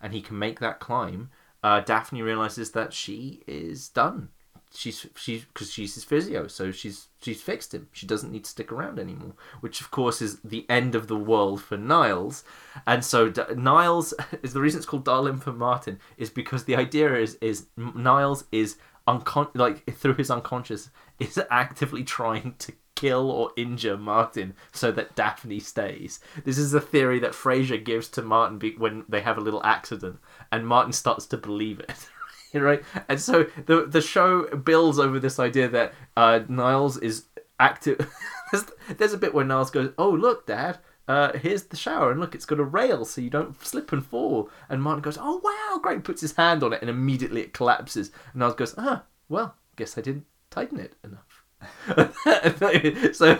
[0.00, 1.30] and he can make that climb.
[1.62, 4.30] Uh, Daphne realizes that she is done.
[4.74, 7.88] She's she's because she's his physio, so she's she's fixed him.
[7.92, 11.16] She doesn't need to stick around anymore, which of course is the end of the
[11.16, 12.44] world for Niles.
[12.86, 16.64] And so D- Niles is the reason it's called Dial M for Martin is because
[16.64, 18.76] the idea is is Niles is
[19.06, 25.14] uncon like through his unconscious is actively trying to kill or injure Martin so that
[25.14, 26.18] Daphne stays.
[26.44, 30.18] This is a theory that Frasier gives to Martin when they have a little accident,
[30.50, 32.08] and Martin starts to believe it.
[32.54, 37.26] right, and so the the show builds over this idea that uh, Niles is
[37.60, 38.10] active.
[38.52, 38.64] there's,
[38.96, 42.34] there's a bit where Niles goes, "Oh look, Dad." Uh, here's the shower, and look,
[42.34, 44.50] it's got a rail so you don't slip and fall.
[44.68, 48.10] And Martin goes, "Oh wow, great!" Puts his hand on it, and immediately it collapses.
[48.32, 51.44] And Niles goes, "Ah, well, guess I didn't tighten it enough."
[53.14, 53.34] so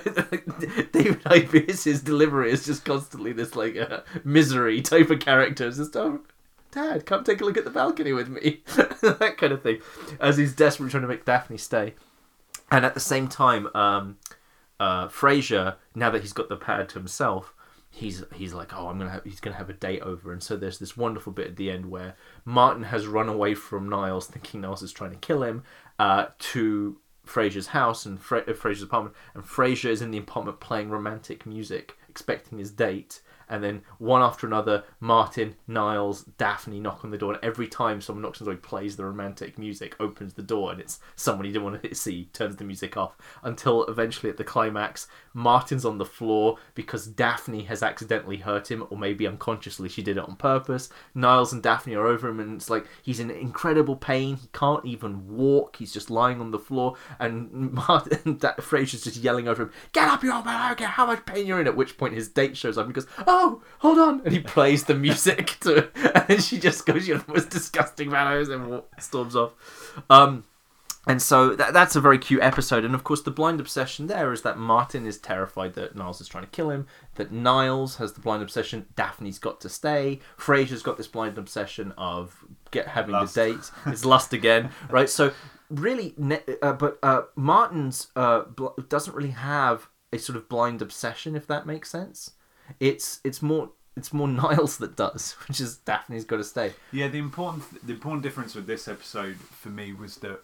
[0.92, 5.68] David Hyde Pierce's delivery is just constantly this like uh, misery type of character.
[5.68, 6.20] It's just oh,
[6.78, 9.80] Dad, come take a look at the balcony with me, that kind of thing.
[10.20, 11.94] As he's desperately trying to make Daphne stay,
[12.70, 14.16] and at the same time, um,
[14.78, 17.52] uh, Frasier, now that he's got the pad to himself,
[17.90, 20.56] he's he's like, oh, I'm gonna have, he's gonna have a date over, and so
[20.56, 22.14] there's this wonderful bit at the end where
[22.44, 25.64] Martin has run away from Niles, thinking Niles is trying to kill him,
[25.98, 30.90] uh, to Frasier's house and Fra- Frasier's apartment, and Frasier is in the apartment playing
[30.90, 37.10] romantic music, expecting his date, and then one after another, Martin, Niles, Daphne knock on
[37.10, 40.34] the door, and every time someone knocks on the door, plays the romantic music, opens
[40.34, 43.84] the door, and it's someone he didn't want to see, turns the music off, until
[43.84, 48.98] eventually at the climax, Martin's on the floor because Daphne has accidentally hurt him, or
[48.98, 50.88] maybe unconsciously she did it on purpose.
[51.14, 54.36] Niles and Daphne are over him, and it's like he's in incredible pain.
[54.36, 55.76] He can't even walk.
[55.76, 60.08] He's just lying on the floor, and Martin da- Frasier's just yelling over him, "Get
[60.08, 60.60] up, you old man!
[60.60, 62.86] I don't care how much pain you're in." At which point his date shows up
[62.86, 63.37] and goes, "Oh,
[63.78, 65.88] hold on," and he plays the music to,
[66.28, 69.52] and she just goes, "You're the most disgusting man," I've ever-" and storms off.
[70.10, 70.44] Um,
[71.08, 72.84] and so that, that's a very cute episode.
[72.84, 76.28] And of course, the blind obsession there is that Martin is terrified that Niles is
[76.28, 80.82] trying to kill him, that Niles has the blind obsession, Daphne's got to stay, Frasier's
[80.82, 83.34] got this blind obsession of get having Lust.
[83.34, 85.08] the date, it's lust again, right?
[85.08, 85.32] So,
[85.70, 86.14] really,
[86.60, 91.46] uh, but uh, Martin's uh, bl- doesn't really have a sort of blind obsession, if
[91.46, 92.32] that makes sense.
[92.80, 96.72] It's it's more it's more Niles that does, which is Daphne's got to stay.
[96.92, 100.40] Yeah, the important the important difference with this episode for me was that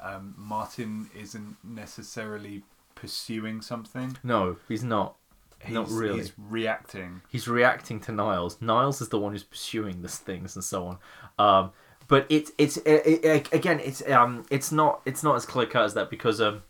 [0.00, 2.62] um, Martin isn't necessarily
[2.94, 4.18] pursuing something.
[4.22, 5.14] No, he's not.
[5.60, 6.18] He's, Not really.
[6.18, 7.22] He's reacting.
[7.28, 8.58] he's reacting to Niles.
[8.60, 10.98] Niles is the one who's pursuing these things and so on.
[11.36, 11.72] Um,
[12.06, 15.84] but it's it's it, it, again it's um it's not it's not as clear cut
[15.84, 16.62] as that because um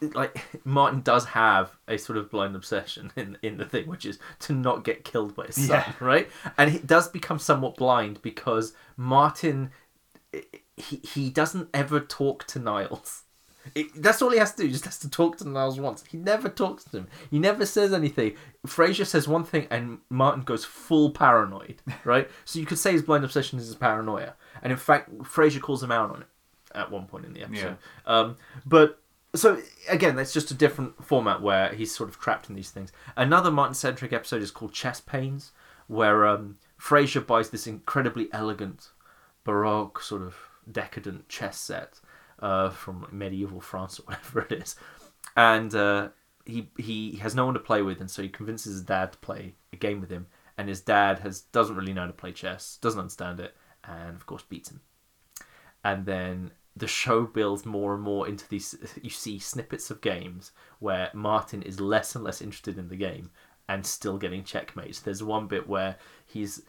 [0.00, 4.18] like Martin does have a sort of blind obsession in in the thing, which is
[4.40, 5.92] to not get killed by his son, Yeah.
[6.00, 6.28] right?
[6.58, 9.70] And he does become somewhat blind because Martin
[10.76, 13.22] he he doesn't ever talk to Niles.
[13.74, 14.66] It, that's all he has to do.
[14.66, 16.04] He just has to talk to Niles once.
[16.06, 17.08] He never talks to him.
[17.30, 18.34] He never says anything.
[18.66, 21.76] Frasier says one thing, and Martin goes full paranoid.
[22.04, 22.28] Right.
[22.44, 25.82] so you could say his blind obsession is his paranoia, and in fact, Frasier calls
[25.82, 26.28] him out on it
[26.74, 27.78] at one point in the episode.
[28.04, 29.00] Um, but
[29.34, 32.92] so again, that's just a different format where he's sort of trapped in these things.
[33.16, 35.52] Another Martin-centric episode is called Chess Pains,
[35.86, 38.90] where um, Frasier buys this incredibly elegant,
[39.42, 40.36] baroque sort of
[40.70, 42.00] decadent chess set
[42.40, 44.76] uh, from medieval France or whatever it is,
[45.36, 46.08] and uh,
[46.44, 49.18] he he has no one to play with, and so he convinces his dad to
[49.18, 52.32] play a game with him, and his dad has doesn't really know how to play
[52.32, 54.80] chess, doesn't understand it, and of course beats him.
[55.82, 58.74] And then the show builds more and more into these.
[59.00, 63.30] You see snippets of games where Martin is less and less interested in the game
[63.68, 65.00] and still getting checkmates.
[65.00, 66.62] There's one bit where he's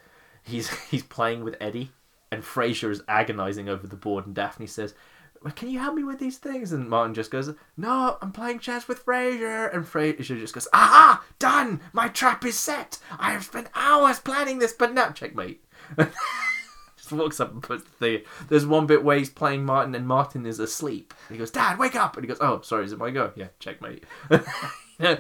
[0.44, 1.92] he's he's playing with Eddie,
[2.32, 4.94] and Frasier is agonizing over the board, and Daphne says.
[5.56, 6.72] Can you help me with these things?
[6.72, 9.72] And Martin just goes, No, I'm playing chess with Frasier.
[9.72, 11.24] And Frasier just goes, Aha!
[11.38, 11.82] Done!
[11.94, 12.98] My trap is set!
[13.20, 15.64] I have spent hours planning this, but now checkmate.
[17.12, 18.22] walks up and puts the thing.
[18.50, 21.14] There's one bit where he's playing Martin and Martin is asleep.
[21.28, 22.16] And he goes, Dad, wake up!
[22.16, 23.32] And he goes, Oh, sorry, is it my go?
[23.36, 24.04] Yeah, checkmate.
[24.98, 25.20] And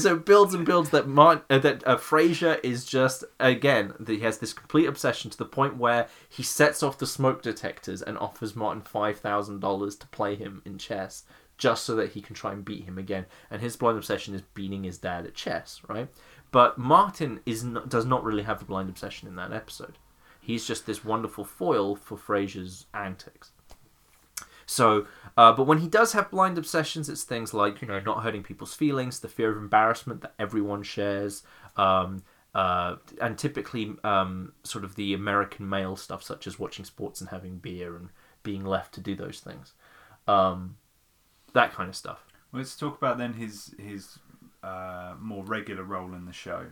[0.00, 4.12] so it builds and builds that Martin, uh, that uh, Frasier is just again that
[4.12, 8.02] he has this complete obsession to the point where he sets off the smoke detectors
[8.02, 11.24] and offers Martin five thousand dollars to play him in chess
[11.56, 13.26] just so that he can try and beat him again.
[13.50, 16.08] And his blind obsession is beating his dad at chess, right?
[16.50, 19.98] But Martin is not, does not really have a blind obsession in that episode.
[20.42, 23.52] He's just this wonderful foil for Frasier's antics.
[24.66, 28.24] So, uh, but when he does have blind obsessions, it's things like you know not
[28.24, 31.44] hurting people's feelings, the fear of embarrassment that everyone shares,
[31.76, 32.24] um,
[32.54, 37.30] uh, and typically um, sort of the American male stuff, such as watching sports and
[37.30, 38.08] having beer and
[38.42, 39.74] being left to do those things,
[40.26, 40.76] um,
[41.52, 42.26] that kind of stuff.
[42.52, 44.18] Let's talk about then his his
[44.64, 46.66] uh, more regular role in the show,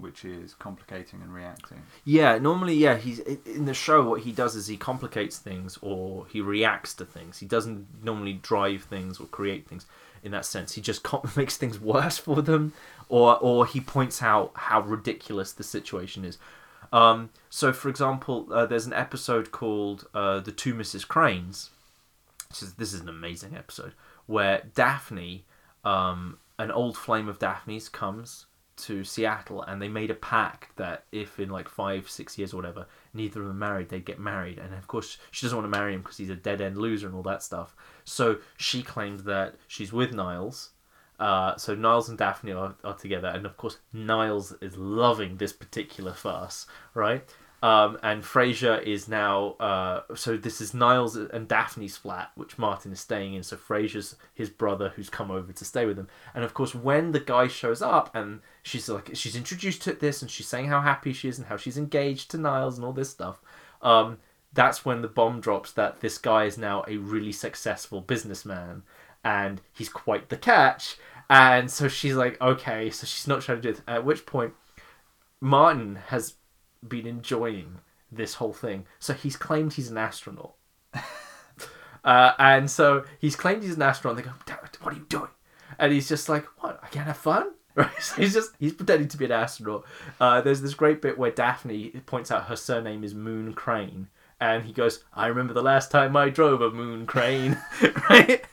[0.00, 1.82] which is complicating and reacting.
[2.04, 4.02] Yeah, normally, yeah, he's in the show.
[4.08, 7.38] What he does is he complicates things or he reacts to things.
[7.38, 9.86] He doesn't normally drive things or create things
[10.22, 10.74] in that sense.
[10.74, 12.72] He just makes things worse for them,
[13.08, 16.38] or or he points out how ridiculous the situation is.
[16.92, 21.06] Um, so, for example, uh, there's an episode called uh, "The Two Mrs.
[21.06, 21.70] Cranes."
[22.48, 23.92] This is, this is an amazing episode
[24.26, 25.44] where Daphne,
[25.84, 28.46] um, an old flame of Daphne's, comes
[28.84, 32.56] to Seattle and they made a pact that if in like five, six years or
[32.56, 34.58] whatever, neither of them married, they'd get married.
[34.58, 37.06] And of course, she doesn't want to marry him because he's a dead end loser
[37.06, 37.74] and all that stuff.
[38.04, 40.70] So she claims that she's with Niles.
[41.18, 45.52] Uh, so Niles and Daphne are, are together, and of course Niles is loving this
[45.52, 47.28] particular farce, right?
[47.62, 52.92] Um, and Frasier is now uh, so this is Niles and Daphne's flat, which Martin
[52.92, 53.42] is staying in.
[53.42, 56.08] So Frasier's his brother, who's come over to stay with them.
[56.34, 60.22] And of course, when the guy shows up and she's like she's introduced to this,
[60.22, 62.92] and she's saying how happy she is and how she's engaged to Niles and all
[62.92, 63.40] this stuff.
[63.82, 64.18] Um,
[64.52, 68.82] that's when the bomb drops that this guy is now a really successful businessman,
[69.22, 70.96] and he's quite the catch.
[71.28, 73.82] And so she's like, okay, so she's not trying to do it.
[73.86, 74.54] At which point,
[75.40, 76.34] Martin has
[76.86, 77.78] been enjoying
[78.10, 80.54] this whole thing, so he's claimed he's an astronaut.
[82.04, 84.18] uh, and so he's claimed he's an astronaut.
[84.18, 85.30] And they go, "What are you doing?"
[85.78, 86.80] And he's just like, "What?
[86.82, 88.02] I can't have fun." Right?
[88.02, 89.86] So he's just he's pretending to be an astronaut.
[90.20, 94.08] Uh, there's this great bit where Daphne points out her surname is Moon Crane,
[94.40, 97.58] and he goes, "I remember the last time I drove a Moon Crane,"
[98.10, 98.44] right?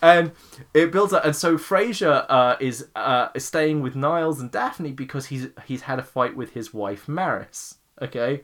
[0.00, 0.32] And
[0.72, 5.26] it builds up, and so Frasier uh, is uh, staying with Niles and Daphne because
[5.26, 7.76] he's he's had a fight with his wife Maris.
[8.00, 8.42] Okay,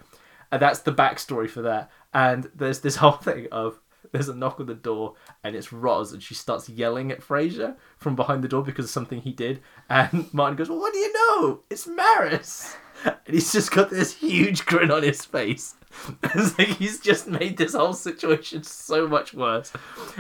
[0.51, 1.91] and that's the backstory for that.
[2.13, 3.81] And there's this whole thing of
[4.13, 7.77] there's a knock on the door and it's Roz and she starts yelling at Frasier
[7.97, 9.61] from behind the door because of something he did.
[9.89, 11.61] And Martin goes, Well, what do you know?
[11.71, 12.77] It's Maris.
[13.05, 15.75] And he's just got this huge grin on his face.
[16.23, 19.73] It's like he's just made this whole situation so much worse.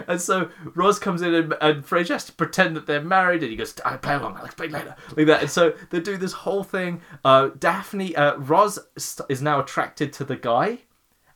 [0.06, 3.56] And so Roz comes in and, and has to pretend that they're married and he
[3.56, 4.96] goes, I play along, I'll explain later.
[5.16, 5.42] Like that.
[5.42, 7.00] And so they do this whole thing.
[7.24, 8.78] Uh, Daphne, uh, Roz
[9.28, 10.80] is now attracted to the guy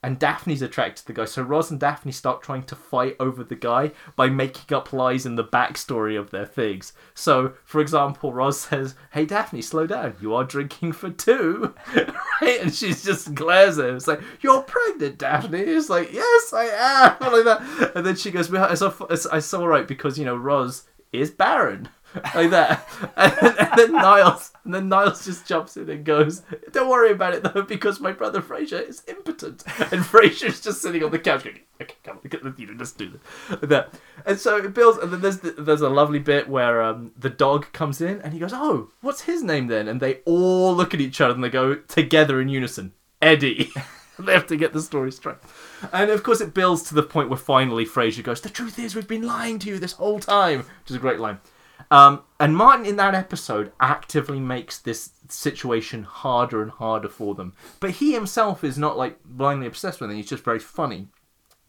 [0.05, 1.25] and Daphne's attracted to the guy.
[1.25, 5.25] So Roz and Daphne start trying to fight over the guy by making up lies
[5.25, 6.93] in the backstory of their things.
[7.15, 10.17] So, for example, Roz says, "Hey Daphne, slow down.
[10.21, 11.75] You are drinking for two.
[11.97, 13.97] right?" And she's just glares at him.
[13.97, 17.93] It's like, "You're pregnant, Daphne." It's like, "Yes, I am." like that.
[17.95, 18.93] And then she goes, "Well, "I saw,
[19.33, 21.89] I saw right because you know Roz is barren."
[22.35, 22.89] Like that.
[23.17, 27.35] And, and then Niles, and then Niles just jumps in and goes, "Don't worry about
[27.35, 31.45] it though, because my brother Frasier is impotent." And Frasier's just sitting on the couch
[31.45, 33.95] going, "Okay, come on, just do this." That.
[34.27, 37.31] And so it builds, and then there's the, there's a lovely bit where um, the
[37.31, 40.95] dog comes in and he goes, "Oh, what's his name then?" And they all look
[40.95, 43.71] at each other and they go together in unison, Eddie.
[44.19, 45.37] they have to get the story straight.
[45.93, 48.95] And of course, it builds to the point where finally Frasier goes, "The truth is,
[48.95, 51.39] we've been lying to you this whole time," which is a great line.
[51.91, 57.53] Um, and Martin in that episode actively makes this situation harder and harder for them.
[57.81, 60.15] But he himself is not like blindly obsessed with it.
[60.17, 61.09] He's just very funny.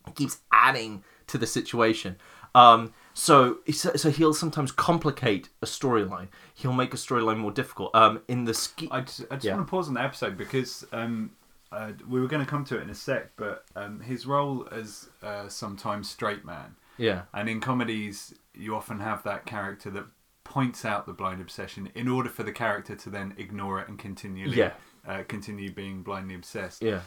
[0.07, 2.15] He keeps adding to the situation.
[2.53, 6.29] Um, so, so he'll sometimes complicate a storyline.
[6.53, 7.93] He'll make a storyline more difficult.
[7.93, 9.55] Um, in the ski, I just, I just Yeah.
[9.55, 11.31] want to pause on the episode because um,
[11.71, 14.67] uh, we were going to come to it in a sec, but um, his role
[14.71, 20.05] as uh, sometimes straight man, yeah, and in comedies, you often have that character that
[20.43, 23.97] points out the blind obsession in order for the character to then ignore it and
[23.97, 24.71] continually Yeah.
[25.07, 26.81] uh, continue being blindly obsessed.
[26.83, 27.01] yeah,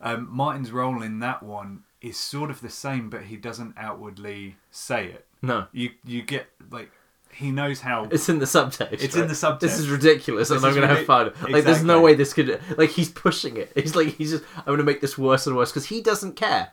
[0.00, 4.56] Um, Martin's role in that one is sort of the same, but he doesn't outwardly
[4.70, 5.26] say it.
[5.42, 6.90] no, You you get like
[7.32, 8.92] he knows how it's in the subtext.
[8.92, 9.60] It's in the subtext.
[9.60, 11.32] This is ridiculous, This and I'm gonna have fun.
[11.50, 12.60] Like, there's no way this could.
[12.78, 13.72] Like, he's pushing it.
[13.74, 14.44] He's like, he's just.
[14.58, 16.72] I'm gonna make this worse and worse because he doesn't care.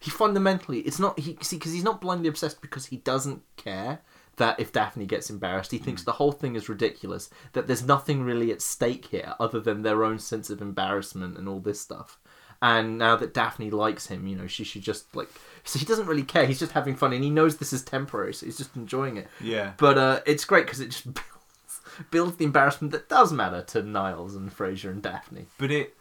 [0.00, 1.18] He fundamentally, it's not.
[1.18, 4.00] He see because he's not blindly obsessed because he doesn't care
[4.36, 7.28] that if Daphne gets embarrassed, he thinks the whole thing is ridiculous.
[7.52, 11.48] That there's nothing really at stake here other than their own sense of embarrassment and
[11.48, 12.18] all this stuff.
[12.60, 15.28] And now that Daphne likes him, you know, she should just like.
[15.64, 16.46] So he doesn't really care.
[16.46, 19.28] He's just having fun, and he knows this is temporary, so he's just enjoying it.
[19.40, 19.72] yeah.
[19.76, 21.80] But uh, it's great because it just builds,
[22.10, 25.46] builds the embarrassment that does matter to Niles and Frasier and Daphne.
[25.58, 25.94] But it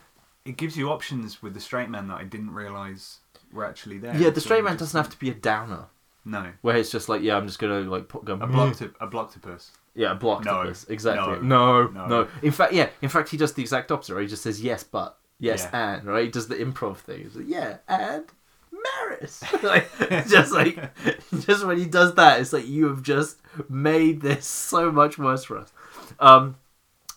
[0.45, 3.19] it gives you options with the straight man that I didn't realise
[3.53, 4.15] were actually there.
[4.15, 5.85] Yeah, the straight man doesn't have to be a downer.
[6.25, 8.33] No, Where it's just like, yeah, I'm just gonna like put, go.
[8.33, 9.69] a blocked a blocktopus.
[9.95, 10.61] Yeah, a block No.
[10.89, 11.35] Exactly.
[11.41, 12.27] no, No, no, no.
[12.41, 12.89] In fact, yeah.
[13.01, 14.13] In fact, he does the exact opposite.
[14.13, 14.23] Right?
[14.23, 15.95] He just says yes, but yes, Yeah.
[15.99, 16.25] and right.
[16.25, 17.23] He does the improv thing.
[17.23, 18.25] He's like, yeah, and
[18.71, 19.41] Maris.
[19.63, 19.89] like,
[20.27, 20.77] just like,
[21.39, 23.37] just when he does that, it's like you have just
[23.69, 25.71] made this so much worse for us.
[26.19, 26.57] Um,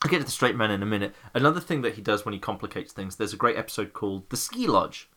[0.02, 1.14] I'll get to the straight man in a minute.
[1.34, 4.36] Another thing that he does when he complicates things, there's a great episode called The
[4.38, 5.09] Ski Lodge,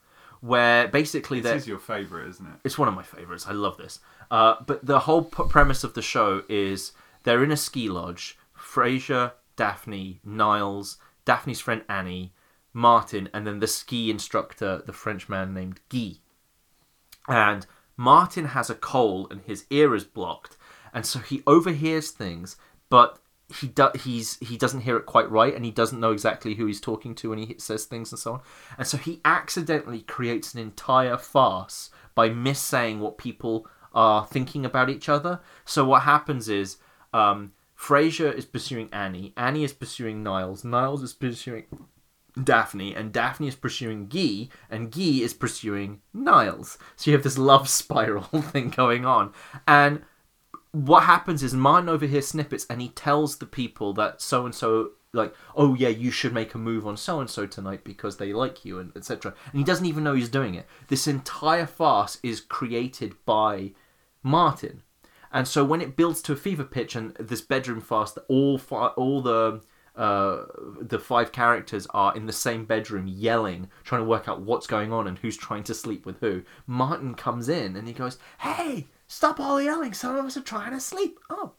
[0.44, 2.54] where basically This is your favourite, isn't it?
[2.66, 3.46] it's one of my favorites.
[3.48, 4.00] I love this.
[4.30, 6.92] Uh, but the whole p- premise of the show is
[7.24, 8.38] they're in a ski lodge.
[8.58, 12.34] Frasier, Daphne, Niles, Daphne's friend Annie,
[12.74, 16.16] Martin, and then the ski instructor, the French man named Guy.
[17.30, 20.58] And Martin has a cold and his ear is blocked,
[20.94, 22.58] and so he overhears things,
[22.90, 23.18] but
[23.60, 26.66] he do- he's he doesn't hear it quite right, and he doesn't know exactly who
[26.66, 28.42] he's talking to when he says things and so on.
[28.78, 34.90] And so he accidentally creates an entire farce by missaying what people are thinking about
[34.90, 35.40] each other.
[35.66, 36.78] So what happens is.
[37.14, 39.34] Um, Frasier is pursuing Annie.
[39.36, 40.64] Annie is pursuing Niles.
[40.64, 41.66] Niles is pursuing
[42.42, 46.78] Daphne, and Daphne is pursuing Guy, and Guy is pursuing Niles.
[46.96, 49.34] So you have this love spiral thing going on.
[49.68, 50.04] And
[50.74, 54.90] what happens is Martin overhears snippets and he tells the people that so and so
[55.14, 58.34] like, oh yeah, you should make a move on so and so tonight because they
[58.34, 59.36] like you and etc.
[59.52, 60.66] And he doesn't even know he's doing it.
[60.88, 63.74] This entire farce is created by
[64.24, 64.82] Martin.
[65.32, 68.58] And so when it builds to a fever pitch and this bedroom farce, that all
[68.58, 69.62] fi- all the
[69.96, 70.46] uh,
[70.82, 74.92] the five characters are in the same bedroom yelling, trying to work out what's going
[74.92, 76.42] on and who's trying to sleep with who.
[76.66, 79.94] Martin comes in and he goes, "Hey, stop all yelling!
[79.94, 81.54] Some of us are trying to sleep." Oh,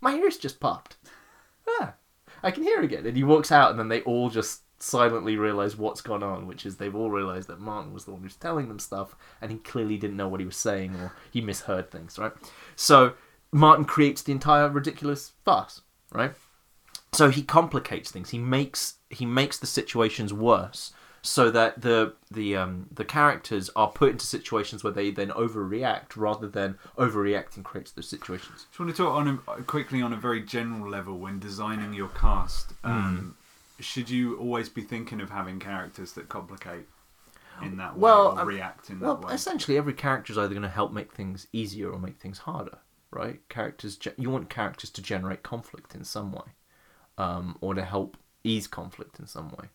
[0.00, 0.96] my ears just popped.
[1.68, 1.94] Ah,
[2.42, 3.06] I can hear again.
[3.06, 6.66] And he walks out, and then they all just silently realize what's gone on, which
[6.66, 9.58] is they've all realized that Martin was the one who's telling them stuff, and he
[9.58, 12.32] clearly didn't know what he was saying or he misheard things, right?
[12.76, 13.14] So
[13.50, 15.80] Martin creates the entire ridiculous farce,
[16.12, 16.32] right?
[17.12, 18.30] So he complicates things.
[18.30, 20.92] He makes he makes the situations worse
[21.24, 26.16] so that the the um the characters are put into situations where they then overreact
[26.16, 28.66] rather than overreact and create those situations.
[28.68, 32.08] Just want to talk on a, quickly on a very general level when designing your
[32.08, 32.72] cast.
[32.84, 32.90] Hmm.
[32.90, 33.36] Um,
[33.80, 36.86] Should you always be thinking of having characters that complicate
[37.62, 39.26] in that way Well, or um, react in Well, that way?
[39.28, 42.38] Well, essentially, every character is either going to help make things easier or make things
[42.38, 42.78] harder,
[43.10, 43.40] right?
[43.48, 46.52] Characters, you want characters to generate conflict in some way,
[47.16, 49.68] um, or to help ease conflict in some way.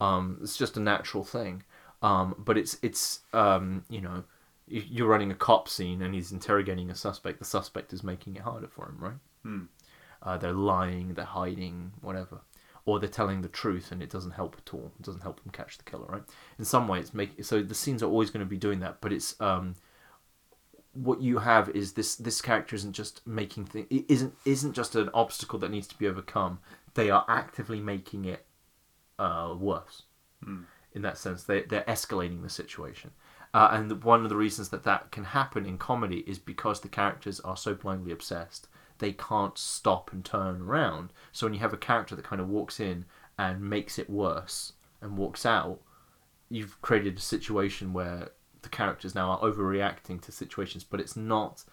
[0.00, 1.62] Um, it's just a natural thing,
[2.02, 4.24] um, but it's it's um, you know,
[4.66, 7.38] you're running a cop scene and he's interrogating a suspect.
[7.38, 9.14] The suspect is making it harder for him, right?
[10.22, 12.40] Uh, they're lying, they're hiding, whatever,
[12.84, 14.92] or they're telling the truth, and it doesn't help at all.
[14.98, 16.22] It doesn't help them catch the killer, right?
[16.58, 19.00] In some way, it's making so the scenes are always going to be doing that,
[19.00, 19.76] but it's um,
[20.92, 24.96] what you have is this this character isn't just making things it isn't isn't just
[24.96, 26.58] an obstacle that needs to be overcome.
[26.94, 28.44] They are actively making it
[29.20, 30.02] uh, worse.
[30.92, 33.10] In that sense, they they're escalating the situation.
[33.52, 36.88] Uh, and one of the reasons that that can happen in comedy is because the
[36.88, 38.68] characters are so blindly obsessed
[39.00, 41.12] they can't stop and turn around.
[41.32, 43.06] So when you have a character that kind of walks in
[43.36, 45.80] and makes it worse and walks out,
[46.48, 48.28] you've created a situation where
[48.62, 51.64] the characters now are overreacting to situations, but it's not.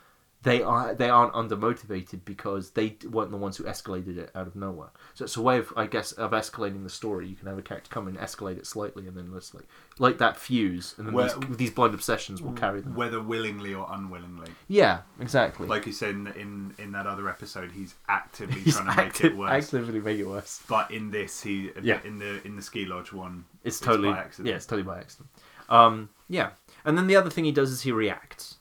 [0.43, 4.55] They are they aren't undermotivated because they weren't the ones who escalated it out of
[4.55, 4.89] nowhere.
[5.15, 7.27] So it's a way of I guess of escalating the story.
[7.27, 9.65] You can have a character come and escalate it slightly, and then just like
[9.97, 12.93] like that fuse, and then Where- these, these blind obsessions will carry them.
[12.95, 14.51] Whether willingly or unwillingly.
[14.67, 15.67] Yeah, exactly.
[15.67, 19.21] Like you said in, in, in that other episode, he's actively He's trying to make
[19.23, 19.51] it worse.
[19.65, 20.61] actively make it worse.
[20.69, 21.99] But in this, he Yeah.
[22.05, 24.49] in the in the ski lodge one, It's totally by accident.
[24.49, 25.29] yeah, it's totally by accident.
[25.67, 26.51] Um, yeah,
[26.85, 28.56] and then the other thing he does is he reacts.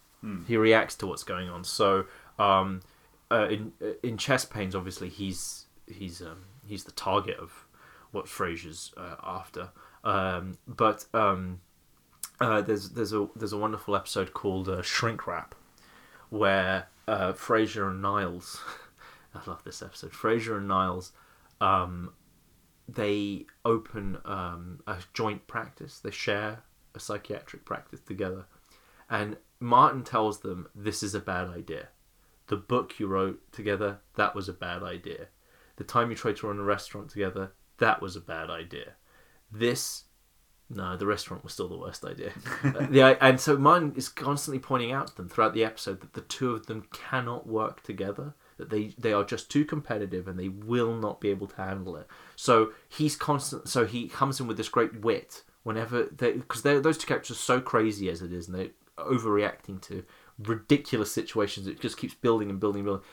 [0.47, 1.64] He reacts to what's going on.
[1.64, 2.07] So
[2.39, 2.81] um,
[3.31, 3.72] uh, in
[4.03, 7.66] in Chess Pains, obviously he's he's um, he's the target of
[8.11, 9.70] what Frasier's uh, after.
[10.05, 11.61] Um, but um,
[12.41, 15.55] uh, there's there's a there's a wonderful episode called uh, Shrink Rap,
[16.31, 18.61] where uh, Frasier and Niles.
[19.35, 20.12] I love this episode.
[20.12, 21.12] Frasier and Niles
[21.61, 22.12] um,
[22.89, 25.99] they open um, a joint practice.
[25.99, 26.62] They share
[26.95, 28.47] a psychiatric practice together.
[29.09, 31.88] And Martin tells them this is a bad idea.
[32.48, 35.28] The book you wrote together, that was a bad idea.
[35.76, 38.92] The time you tried to run a restaurant together, that was a bad idea.
[39.50, 40.04] This,
[40.70, 42.32] no, the restaurant was still the worst idea.
[42.64, 46.14] Uh, the, and so Martin is constantly pointing out to them throughout the episode that
[46.14, 50.38] the two of them cannot work together that they they are just too competitive and
[50.38, 52.07] they will not be able to handle it.
[52.34, 53.68] So he's constant.
[53.68, 57.40] So he comes in with this great wit whenever they because those two characters are
[57.40, 60.05] so crazy as it is, and they're overreacting to
[60.38, 61.66] ridiculous situations.
[61.66, 63.07] It just keeps building and building and building.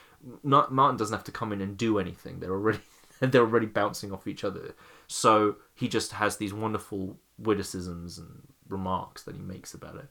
[0.44, 2.40] Not Martin doesn't have to come in and do anything.
[2.40, 2.80] They're already
[3.20, 4.76] they're already bouncing off each other.
[5.08, 10.10] So he just has these wonderful witticisms and remarks that he makes about it.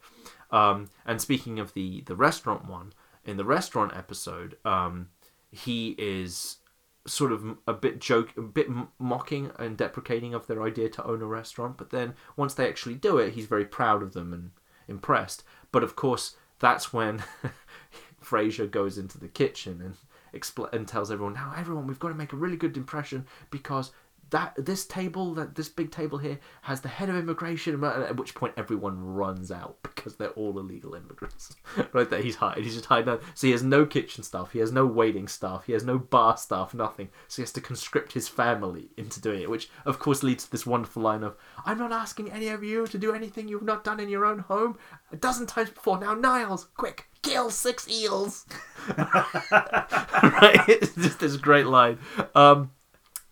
[0.51, 2.93] Um, and speaking of the the restaurant one,
[3.25, 5.09] in the restaurant episode, um,
[5.51, 6.59] he is
[7.07, 8.69] sort of a bit joke, a bit
[8.99, 11.77] mocking and deprecating of their idea to own a restaurant.
[11.77, 14.51] But then once they actually do it, he's very proud of them and
[14.89, 15.43] impressed.
[15.73, 17.25] But of course, that's when
[18.25, 19.97] Frasier goes into the kitchen and
[20.41, 23.91] expl- and tells everyone, "Now, everyone, we've got to make a really good impression because."
[24.33, 27.85] That this table, that this big table here, has the head of immigration.
[27.85, 31.55] At which point, everyone runs out because they're all illegal immigrants.
[31.93, 32.65] right there, he's hiding.
[32.65, 33.11] He's just hiding.
[33.11, 33.23] out.
[33.35, 34.53] So he has no kitchen staff.
[34.53, 35.65] He has no waiting staff.
[35.67, 36.73] He has no bar staff.
[36.73, 37.11] Nothing.
[37.29, 40.51] So he has to conscript his family into doing it, which of course leads to
[40.51, 43.85] this wonderful line of, "I'm not asking any of you to do anything you've not
[43.85, 44.79] done in your own home
[45.13, 45.99] a dozen times before.
[45.99, 48.47] Now, Niles, quick, kill six eels."
[48.97, 50.65] right?
[50.69, 51.99] It's just this great line.
[52.35, 52.71] Um,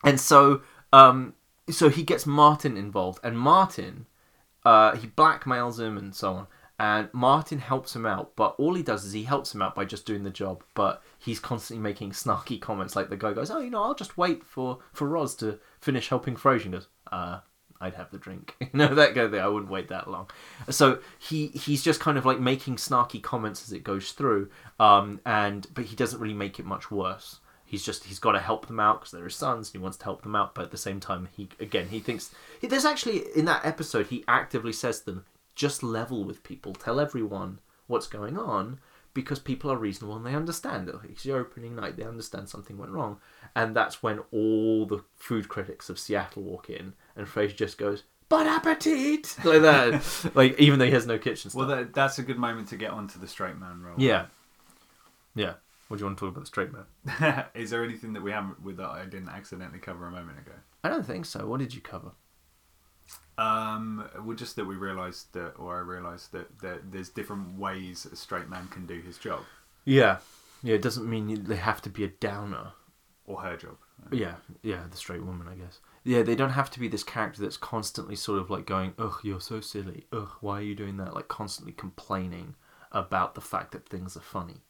[0.04, 0.62] and so,
[0.92, 1.34] um,
[1.68, 4.06] so he gets Martin involved, and Martin,
[4.64, 6.46] uh, he blackmails him and so on.
[6.78, 9.84] And Martin helps him out, but all he does is he helps him out by
[9.84, 10.64] just doing the job.
[10.74, 14.16] But he's constantly making snarky comments, like the guy goes, "Oh, you know, I'll just
[14.16, 17.40] wait for for Roz to finish helping Frasier." And goes, "Uh,
[17.82, 19.42] I'd have the drink." you know that guy there.
[19.42, 20.30] I wouldn't wait that long.
[20.70, 25.20] So he he's just kind of like making snarky comments as it goes through, um,
[25.26, 27.39] and but he doesn't really make it much worse.
[27.70, 29.96] He's just he's got to help them out because they're his sons and he wants
[29.98, 30.56] to help them out.
[30.56, 34.08] But at the same time, he again he thinks he, there's actually in that episode
[34.08, 38.80] he actively says to them, just level with people, tell everyone what's going on
[39.14, 40.90] because people are reasonable and they understand.
[41.04, 43.18] It's your opening night; they understand something went wrong,
[43.54, 48.02] and that's when all the food critics of Seattle walk in, and Frasier just goes.
[48.28, 49.36] Bon appetit!
[49.44, 50.30] Like that.
[50.34, 51.58] like, even though he has no kitchen stuff.
[51.58, 53.94] Well, that, that's a good moment to get onto the straight man role.
[53.96, 54.26] Yeah.
[55.36, 55.54] Yeah.
[55.90, 57.46] What do you want to talk about the straight man?
[57.54, 60.52] Is there anything that we haven't with that I didn't accidentally cover a moment ago?
[60.84, 61.48] I don't think so.
[61.48, 62.12] What did you cover?
[63.36, 68.06] Um, well, just that we realised that, or I realised that, that there's different ways
[68.06, 69.40] a straight man can do his job
[69.84, 70.18] Yeah.
[70.62, 72.72] Yeah, it doesn't mean they have to be a downer.
[73.24, 73.76] or her job.
[74.12, 75.80] Yeah, yeah, the straight woman, I guess.
[76.04, 79.18] Yeah, they don't have to be this character that's constantly sort of like going, ugh,
[79.24, 80.06] you're so silly.
[80.12, 81.14] Ugh, why are you doing that?
[81.14, 82.54] Like constantly complaining
[82.92, 84.62] about the fact that things are funny.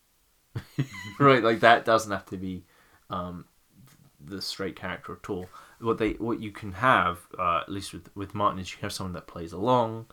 [1.19, 2.65] right, like that doesn't have to be
[3.09, 3.45] um,
[4.25, 5.49] the straight character at all.
[5.81, 8.93] What they, what you can have, uh, at least with with Martin, is you have
[8.93, 10.07] someone that plays along.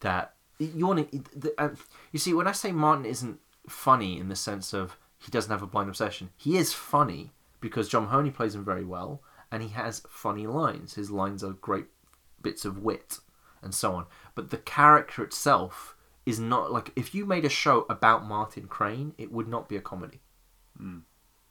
[0.00, 1.70] That you want to, uh,
[2.12, 3.38] you see, when I say Martin isn't
[3.68, 7.88] funny in the sense of he doesn't have a blind obsession, he is funny because
[7.88, 10.94] John Mahoney plays him very well, and he has funny lines.
[10.94, 11.86] His lines are great
[12.42, 13.18] bits of wit
[13.64, 14.06] and so on.
[14.34, 19.14] But the character itself is not like if you made a show about Martin Crane,
[19.18, 20.20] it would not be a comedy.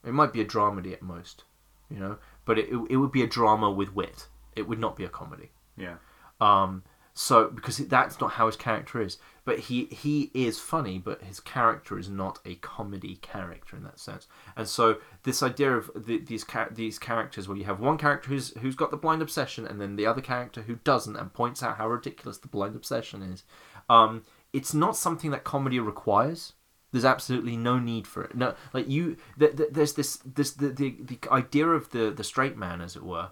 [0.03, 1.43] It might be a dramedy at most,
[1.89, 4.28] you know, but it, it would be a drama with wit.
[4.55, 5.51] It would not be a comedy.
[5.78, 5.95] Yeah.
[6.41, 9.17] Um, so because that's not how his character is.
[9.45, 13.99] But he he is funny, but his character is not a comedy character in that
[13.99, 14.28] sense.
[14.55, 18.57] And so this idea of the, these these characters, where you have one character who's
[18.59, 21.78] who's got the blind obsession, and then the other character who doesn't, and points out
[21.78, 23.43] how ridiculous the blind obsession is.
[23.89, 24.24] Um,
[24.54, 26.54] it's not something that comedy requires.
[26.91, 28.36] There's absolutely no need for it.
[28.36, 32.24] No, like you, th- th- there's this this the, the the idea of the the
[32.24, 33.32] straight man, as it were,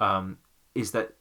[0.00, 0.38] um,
[0.74, 1.14] is that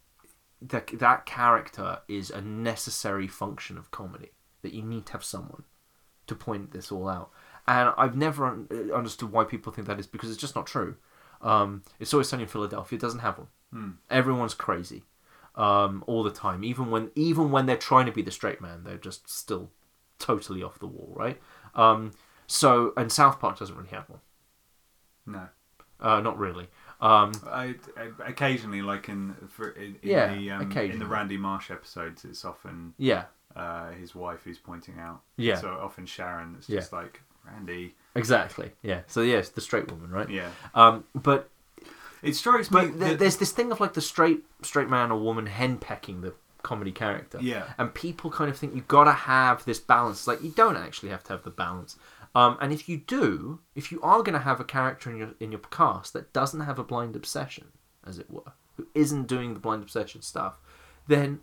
[0.64, 4.32] that that character is a necessary function of comedy.
[4.64, 5.64] That you need to have someone
[6.26, 7.30] to point this all out.
[7.68, 10.66] And I've never un- uh, understood why people think that is because it's just not
[10.66, 10.96] true.
[11.39, 12.98] Um, it's always sunny in Philadelphia.
[12.98, 13.48] It doesn't have one.
[14.10, 15.04] Everyone's crazy
[15.56, 16.64] um, all the time.
[16.64, 19.72] Even when even when they're trying to be the straight man, they're just still
[20.20, 21.39] totally off the wall, right?
[21.76, 22.12] Um,
[22.47, 24.20] so and South Park doesn't really have one.
[25.26, 25.47] No.
[25.99, 26.68] Uh, not really.
[27.01, 31.38] Um, I, I occasionally, like in for in, in Yeah, the um, in the Randy
[31.38, 33.26] Marsh episodes, it's often yeah,
[33.56, 35.22] uh, his wife who's pointing out.
[35.38, 35.56] Yeah.
[35.56, 36.80] So often Sharon, it's Yeah.
[36.80, 37.95] just like Randy.
[38.16, 38.72] exactly.
[38.82, 39.01] Yeah.
[39.08, 40.30] So yes, the straight woman, right?
[40.30, 40.49] Yeah.
[40.74, 41.49] Um, but
[42.28, 42.73] It strikes me.
[42.82, 46.21] but th- that- there's this thing of like the straight straight man or woman henpecking
[46.21, 47.38] the comedy character.
[47.41, 47.65] Yeah.
[47.78, 50.28] And people kind of think you gotta have this balance.
[50.28, 51.97] Like you don't actually have to have the balance.
[52.34, 55.51] Um, and if you do, if you are gonna have a character in your in
[55.51, 57.67] your cast that doesn't have a blind obsession,
[58.05, 60.55] as it were, who isn't doing the blind obsession stuff,
[61.07, 61.39] then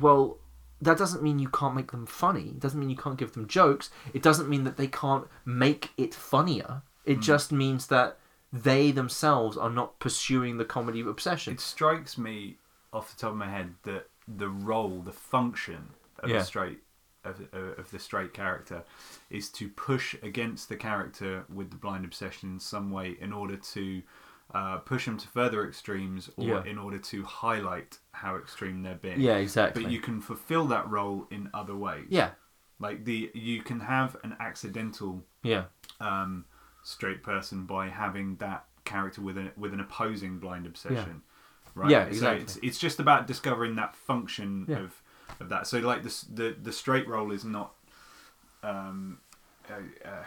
[0.00, 0.38] well
[0.80, 2.48] that doesn't mean you can't make them funny.
[2.50, 3.90] It doesn't mean you can't give them jokes.
[4.14, 6.82] It doesn't mean that they can't make it funnier.
[7.04, 8.16] It just means that
[8.52, 11.52] they themselves are not pursuing the comedy obsession.
[11.54, 12.58] It strikes me
[12.92, 15.90] off the top of my head that the role, the function
[16.20, 16.38] of Yeah.
[16.38, 16.78] the straight
[17.24, 18.84] of, of the straight character
[19.28, 23.56] is to push against the character with the blind obsession in some way in order
[23.56, 24.02] to
[24.54, 26.64] uh, push them to further extremes or Yeah.
[26.64, 29.20] in order to highlight how extreme they're being.
[29.20, 29.82] Yeah, exactly.
[29.82, 32.06] But you can fulfill that role in other ways.
[32.08, 32.30] yeah,
[32.78, 35.64] Like the you can have an accidental yeah,
[36.00, 36.46] um,
[36.82, 41.22] straight person by having that character with an with an opposing blind obsession.
[41.74, 41.90] Right.
[41.90, 42.42] Yeah, So exactly.
[42.42, 44.78] it's it's just about discovering that function Yeah.
[44.78, 45.02] of
[45.40, 45.66] of that.
[45.66, 47.74] So like the the the straight role is not.
[48.62, 49.18] Um,
[49.70, 49.74] uh,
[50.08, 50.24] uh,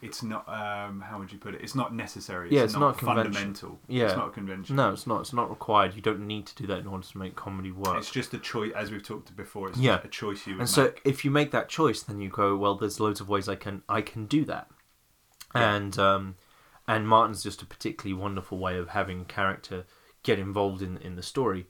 [0.00, 0.48] it's not.
[0.48, 1.60] Um, how would you put it?
[1.62, 2.48] It's not necessary.
[2.50, 3.24] Yeah, it's not conventional.
[3.32, 3.78] fundamental.
[3.88, 4.04] Yeah.
[4.06, 4.76] it's not conventional.
[4.76, 5.20] No, it's not.
[5.20, 5.94] It's not required.
[5.94, 7.98] You don't need to do that in order to make comedy work.
[7.98, 9.68] It's just a choice, as we've talked before.
[9.68, 10.00] It's Yeah.
[10.02, 11.02] a choice you and so, make.
[11.04, 13.82] if you make that choice, then you go, well, there's loads of ways I can
[13.88, 14.68] I can do that.
[15.54, 16.34] And um,
[16.88, 19.84] and Martin's just a particularly wonderful way of having a character
[20.22, 21.66] get involved in in the story,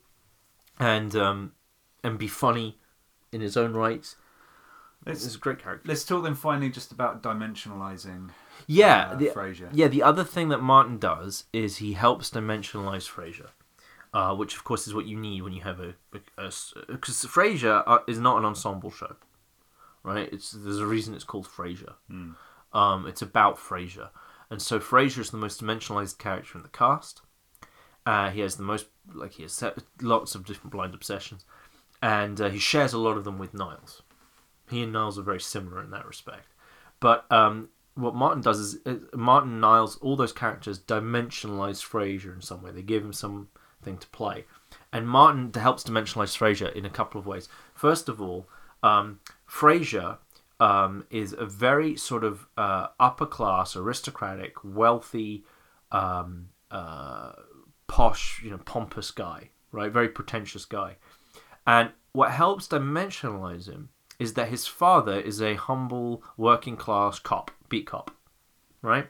[0.79, 1.51] and um,
[2.03, 2.79] and be funny
[3.31, 4.15] in his own right.
[5.05, 5.85] Let's- It's a great character.
[5.87, 8.29] Let's talk then finally just about dimensionalizing.
[8.67, 9.69] Yeah, uh, the, Frasier.
[9.73, 9.87] yeah.
[9.89, 13.49] The other thing that Martin does is he helps dimensionalize Frasier,
[14.13, 16.73] uh, which of course is what you need when you have a because
[17.25, 19.17] Frasier uh, is not an ensemble show,
[20.03, 20.31] right?
[20.31, 21.95] It's there's a reason it's called Frasier.
[22.73, 24.09] Um, it's about Frasier,
[24.49, 27.21] and so Frasier is the most dimensionalized character in the cast.
[28.05, 29.63] Uh, he has the most like he has
[30.01, 31.45] lots of different blind obsessions,
[32.01, 34.01] and uh, he shares a lot of them with Niles.
[34.69, 36.47] He and Niles are very similar in that respect.
[36.99, 42.41] But um, what Martin does is uh, Martin Niles all those characters dimensionalize Frasier in
[42.41, 42.71] some way.
[42.71, 44.45] They give him something to play,
[44.91, 47.49] and Martin helps dimensionalize Frasier in a couple of ways.
[47.73, 48.47] First of all,
[48.81, 50.17] um, Frasier
[50.59, 55.45] um, is a very sort of uh, upper class, aristocratic, wealthy,
[55.91, 57.33] um, uh,
[57.87, 59.91] posh, you know, pompous guy, right?
[59.91, 60.97] Very pretentious guy.
[61.65, 63.89] And what helps dimensionalize him
[64.19, 68.11] is that his father is a humble, working class cop, beat cop,
[68.81, 69.07] right?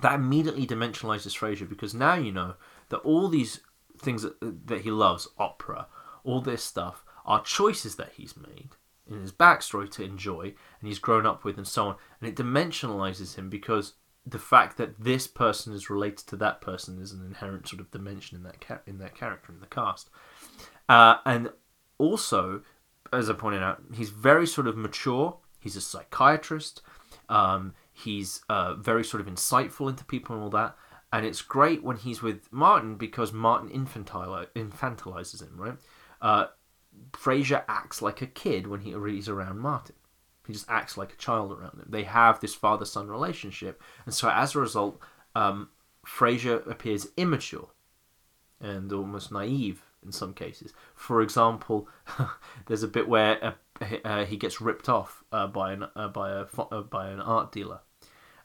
[0.00, 2.54] That immediately dimensionalizes Frasier because now you know
[2.88, 3.60] that all these
[3.98, 5.86] things that, that he loves, opera,
[6.24, 8.70] all this stuff, are choices that he's made
[9.10, 11.96] in his backstory to enjoy and he's grown up with and so on.
[12.20, 13.94] And it dimensionalizes him because
[14.26, 17.90] the fact that this person is related to that person is an inherent sort of
[17.90, 20.08] dimension in that ca- in that character in the cast.
[20.88, 21.50] Uh, and
[21.98, 22.62] also,
[23.12, 25.36] as I pointed out, he's very sort of mature.
[25.60, 26.80] He's a psychiatrist.
[27.28, 30.76] Um, he's uh, very sort of insightful into people and all that.
[31.12, 35.76] And it's great when he's with Martin because Martin infantilizes him, right?
[36.20, 36.46] Uh,
[37.12, 39.96] Frasier acts like a kid when he, he's around Martin.
[40.46, 41.86] He just acts like a child around him.
[41.88, 43.82] They have this father son relationship.
[44.04, 45.00] And so as a result,
[45.34, 45.70] um,
[46.06, 47.70] Frasier appears immature
[48.60, 50.72] and almost naive in some cases.
[50.94, 51.88] For example,
[52.66, 53.52] there's a bit where uh,
[54.04, 57.52] uh, he gets ripped off uh, by an uh, by a uh, by an art
[57.52, 57.80] dealer,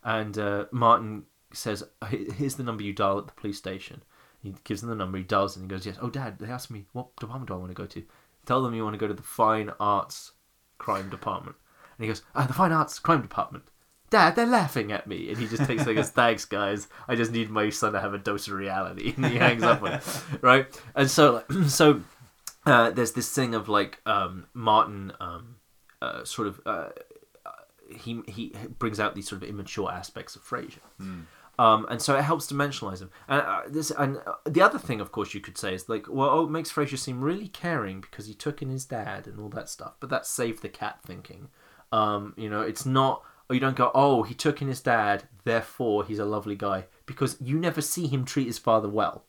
[0.03, 0.37] and
[0.71, 1.23] Martin
[1.53, 4.03] says, "Here's the number you dial at the police station."
[4.41, 5.17] He gives them the number.
[5.17, 7.57] He does, and he goes, "Yes, oh, Dad, they asked me what department do I
[7.57, 8.03] want to go to.
[8.49, 10.31] Tell them you want to go to the Fine Arts
[10.79, 11.55] Crime Department."
[11.97, 13.65] And he goes, "Ah, the Fine Arts Crime Department."
[14.09, 15.29] Dad, they're laughing at me.
[15.29, 16.87] And he just takes like, goes, thanks, guys.
[17.07, 19.13] I just need my son to have a dose of reality.
[19.15, 20.81] And he hangs up on it, right?
[20.95, 22.01] And so, so
[22.65, 25.57] uh, there's this thing of like um, Martin um,
[26.01, 26.89] uh, sort of uh,
[27.95, 30.79] he he brings out these sort of immature aspects of Frasier.
[31.59, 33.11] Um, and so it helps dimensionalize him.
[33.27, 36.05] And uh, this, and uh, the other thing, of course, you could say is like,
[36.09, 39.41] well, oh, it makes Frasier seem really caring because he took in his dad and
[39.41, 39.95] all that stuff.
[39.99, 41.49] But that's save the cat thinking.
[41.91, 43.23] Um, you know, it's not.
[43.49, 46.85] Or you don't go, oh, he took in his dad, therefore he's a lovely guy,
[47.05, 49.25] because you never see him treat his father well.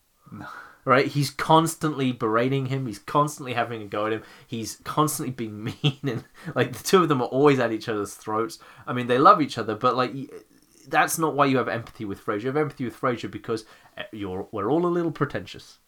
[0.84, 1.06] Right?
[1.06, 2.86] He's constantly berating him.
[2.86, 4.22] He's constantly having a go at him.
[4.46, 6.24] He's constantly being mean, and
[6.54, 8.60] like the two of them are always at each other's throats.
[8.86, 10.12] I mean, they love each other, but like
[10.90, 12.42] that's not why you have empathy with Frasier.
[12.42, 13.64] You have empathy with Frasier because
[13.96, 15.78] eh, you're we're all a little pretentious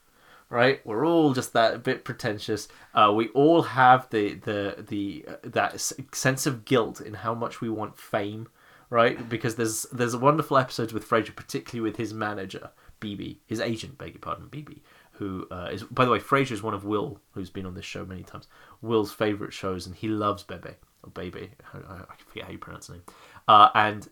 [0.53, 0.85] right?
[0.87, 2.69] We're all just that bit pretentious.
[2.95, 5.81] Uh, we all have the the the uh, that
[6.13, 8.49] sense of guilt in how much we want fame,
[8.91, 9.29] right?
[9.29, 13.97] Because there's there's a wonderful episodes with Frasier, particularly with his manager Bebe, his agent,
[13.97, 14.83] beg your pardon, Bebe,
[15.13, 17.87] who uh, is by the way Frasier is one of Will, who's been on this
[17.87, 18.47] show many times.
[18.83, 21.51] Will's favorite shows, and he loves Bebe or Baby.
[21.73, 23.03] I, I I forget how you pronounce the name.
[23.49, 24.07] Uh, and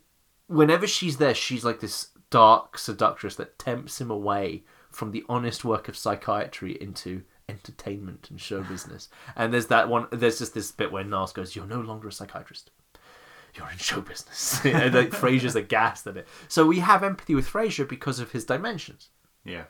[0.50, 5.64] whenever she's there, she's like this dark seductress that tempts him away from the honest
[5.64, 9.08] work of psychiatry into entertainment and show business.
[9.36, 10.06] And there's that one.
[10.12, 12.70] There's just this bit where Nas goes, "You're no longer a psychiatrist.
[13.54, 16.28] You're in show business." and like Frasier's aghast at it.
[16.48, 19.08] So we have empathy with Frasier because of his dimensions
[19.44, 19.64] Yeah.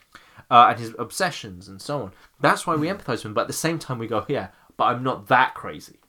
[0.50, 2.12] uh, and his obsessions and so on.
[2.40, 3.34] That's why we empathize with him.
[3.34, 5.99] But at the same time, we go, yeah, but I'm not that crazy.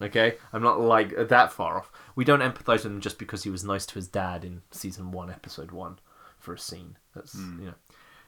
[0.00, 1.90] Okay, I'm not like that far off.
[2.14, 5.10] We don't empathize with him just because he was nice to his dad in season
[5.10, 5.98] one, episode one,
[6.38, 6.98] for a scene.
[7.14, 7.74] That's you know,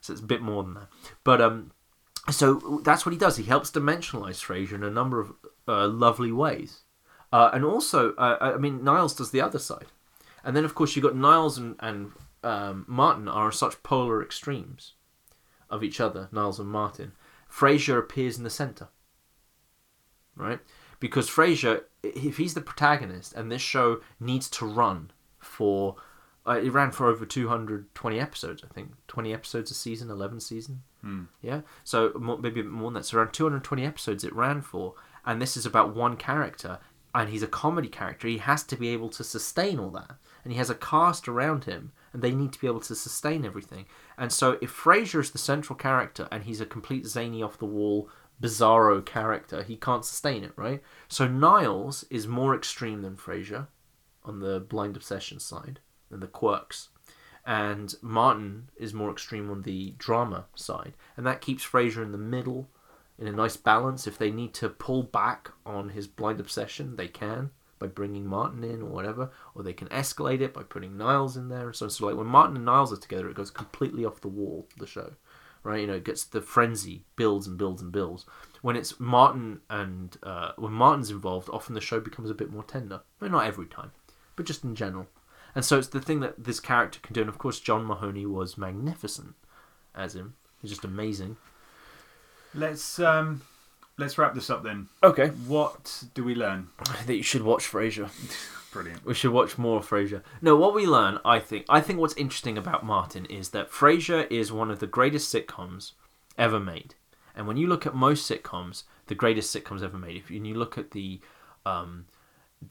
[0.00, 0.88] so it's a bit more than that.
[1.24, 1.72] But um,
[2.30, 3.36] so that's what he does.
[3.36, 5.32] He helps dimensionalize Frasier in a number of
[5.66, 6.84] uh, lovely ways,
[7.32, 9.86] uh, and also, uh, I mean, Niles does the other side,
[10.42, 12.12] and then of course you've got Niles and and
[12.42, 14.94] um, Martin are such polar extremes
[15.68, 17.12] of each other, Niles and Martin.
[17.50, 18.88] Frasier appears in the center,
[20.34, 20.60] right?
[21.00, 25.96] Because Frasier, if he's the protagonist, and this show needs to run for,
[26.46, 30.10] uh, it ran for over two hundred twenty episodes, I think, twenty episodes a season,
[30.10, 30.82] eleven season,
[31.40, 31.60] yeah.
[31.84, 33.04] So more, maybe more than that.
[33.04, 34.94] So around two hundred twenty episodes it ran for,
[35.24, 36.80] and this is about one character,
[37.14, 38.26] and he's a comedy character.
[38.26, 41.64] He has to be able to sustain all that, and he has a cast around
[41.64, 43.86] him, and they need to be able to sustain everything.
[44.16, 47.66] And so if Frasier is the central character, and he's a complete zany off the
[47.66, 48.08] wall
[48.42, 50.82] bizarro character, he can't sustain it, right?
[51.08, 53.66] So Niles is more extreme than Frasier
[54.24, 55.80] on the blind obsession side
[56.10, 56.88] than the quirks.
[57.44, 60.94] And Martin is more extreme on the drama side.
[61.16, 62.68] And that keeps Frasier in the middle
[63.18, 64.06] in a nice balance.
[64.06, 68.64] If they need to pull back on his blind obsession, they can by bringing Martin
[68.64, 71.72] in or whatever, or they can escalate it by putting Niles in there.
[71.72, 74.66] So, so like when Martin and Niles are together, it goes completely off the wall.
[74.78, 75.12] The show,
[75.68, 75.82] right?
[75.82, 78.24] You know, it gets the frenzy builds and builds and builds.
[78.62, 82.64] When it's Martin and uh, when Martin's involved, often the show becomes a bit more
[82.64, 83.02] tender.
[83.20, 83.92] Well, not every time,
[84.34, 85.06] but just in general.
[85.54, 87.20] And so it's the thing that this character can do.
[87.20, 89.34] And of course, John Mahoney was magnificent
[89.94, 90.34] as him.
[90.60, 91.36] He's just amazing.
[92.54, 93.42] Let's um,
[93.98, 94.88] let's wrap this up then.
[95.02, 95.28] Okay.
[95.28, 96.68] What do we learn?
[97.06, 98.10] That you should watch Frasier.
[98.72, 99.04] Brilliant.
[99.04, 100.22] We should watch more of Frasier.
[100.42, 104.30] No, what we learn, I think, I think what's interesting about Martin is that Frasier
[104.30, 105.92] is one of the greatest sitcoms
[106.36, 106.94] ever made.
[107.34, 110.54] And when you look at most sitcoms, the greatest sitcoms ever made, if you, you
[110.54, 111.20] look at the,
[111.64, 112.06] um,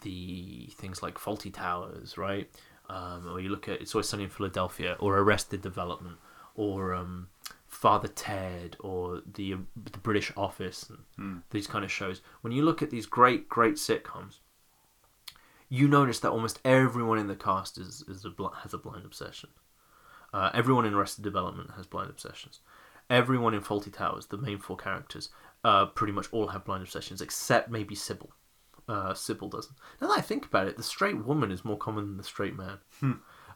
[0.03, 2.49] the things like Fawlty Towers, right,
[2.89, 6.17] um, or you look at It's Always Sunny in Philadelphia, or Arrested Development,
[6.55, 7.27] or um,
[7.67, 12.21] Father Ted, or the the British Office, and these kind of shows.
[12.41, 14.39] When you look at these great, great sitcoms,
[15.69, 19.05] you notice that almost everyone in the cast is, is a bl- has a blind
[19.05, 19.49] obsession.
[20.33, 22.59] Uh, everyone in Arrested Development has blind obsessions.
[23.09, 25.29] Everyone in Fawlty Towers, the main four characters,
[25.63, 28.31] uh, pretty much all have blind obsessions, except maybe Sybil.
[28.87, 29.75] Uh, Sybil doesn't.
[30.01, 32.55] Now that I think about it, the straight woman is more common than the straight
[32.55, 32.79] man.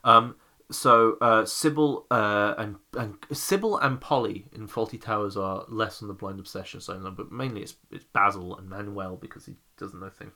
[0.04, 0.36] Um,
[0.72, 6.08] so uh, Sybil uh, and and Sybil and Polly in Fawlty Towers are less on
[6.08, 10.10] the blind obsession side, but mainly it's it's Basil and Manuel because he doesn't know
[10.10, 10.34] things.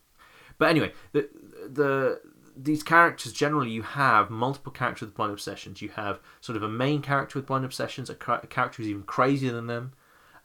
[0.57, 1.29] But anyway, the
[1.69, 2.21] the
[2.55, 5.81] these characters generally you have multiple characters with blind obsessions.
[5.81, 9.03] You have sort of a main character with blind obsessions, a, a character who's even
[9.03, 9.93] crazier than them,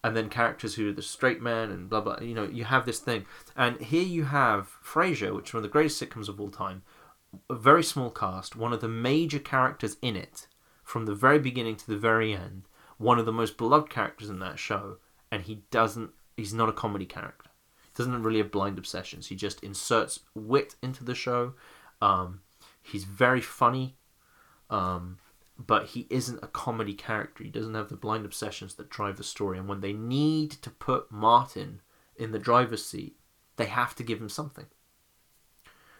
[0.02, 2.18] and then characters who are the straight man and blah blah.
[2.20, 5.62] You know, you have this thing, and here you have Frasier, which is one of
[5.62, 6.82] the greatest sitcoms of all time.
[7.48, 10.48] A very small cast, one of the major characters in it,
[10.82, 12.64] from the very beginning to the very end,
[12.98, 14.96] one of the most beloved characters in that show,
[15.30, 16.11] and he doesn't.
[16.36, 17.49] He's not a comedy character
[18.01, 19.26] doesn't really have blind obsessions.
[19.26, 21.53] He just inserts wit into the show.
[22.01, 22.40] Um,
[22.82, 23.96] he's very funny,
[24.70, 25.18] um,
[25.59, 27.44] but he isn't a comedy character.
[27.44, 29.59] He doesn't have the blind obsessions that drive the story.
[29.59, 31.82] And when they need to put Martin
[32.16, 33.16] in the driver's seat,
[33.57, 34.66] they have to give him something.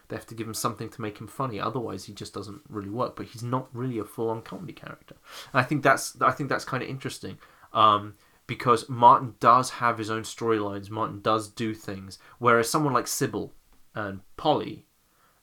[0.09, 1.61] They have to give him something to make him funny.
[1.61, 3.15] Otherwise, he just doesn't really work.
[3.15, 5.17] But he's not really a full-on comedy character.
[5.53, 7.37] And I think that's I think that's kind of interesting.
[7.75, 8.15] Um,
[8.51, 10.91] because Martin does have his own storylines.
[10.91, 13.55] Martin does do things, whereas someone like Sybil
[13.95, 14.87] and Polly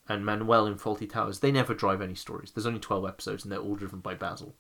[0.10, 2.52] and Manuel in Fawlty Towers, they never drive any stories.
[2.52, 4.56] There's only twelve episodes, and they're all driven by Basil,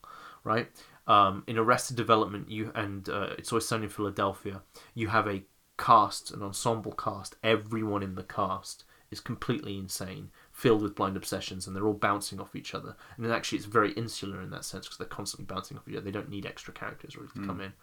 [0.45, 0.69] right?
[1.07, 4.61] Um, in Arrested Development, you and uh, It's Always Sunny in Philadelphia,
[4.95, 5.43] you have a
[5.77, 7.35] cast, an ensemble cast.
[7.43, 12.39] Everyone in the cast is completely insane, filled with blind obsessions, and they're all bouncing
[12.39, 12.95] off each other.
[13.17, 15.95] And then actually, it's very insular in that sense because they're constantly bouncing off each
[15.95, 16.05] other.
[16.05, 17.73] They don't need extra characters really to come in.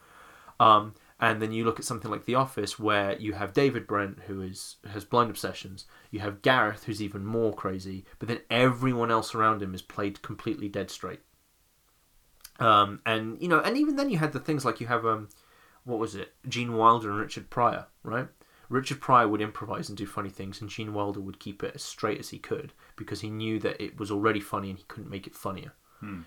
[0.61, 4.21] Um, and then you look at something like The Office, where you have David Brent,
[4.27, 5.87] who is has blind obsessions.
[6.11, 8.05] You have Gareth, who's even more crazy.
[8.19, 11.21] But then everyone else around him is played completely dead straight.
[12.59, 15.29] Um, and you know, and even then you had the things like you have um,
[15.85, 18.29] what was it, Gene Wilder and Richard Pryor, right?
[18.69, 21.83] Richard Pryor would improvise and do funny things, and Gene Wilder would keep it as
[21.83, 25.11] straight as he could because he knew that it was already funny and he couldn't
[25.11, 25.73] make it funnier.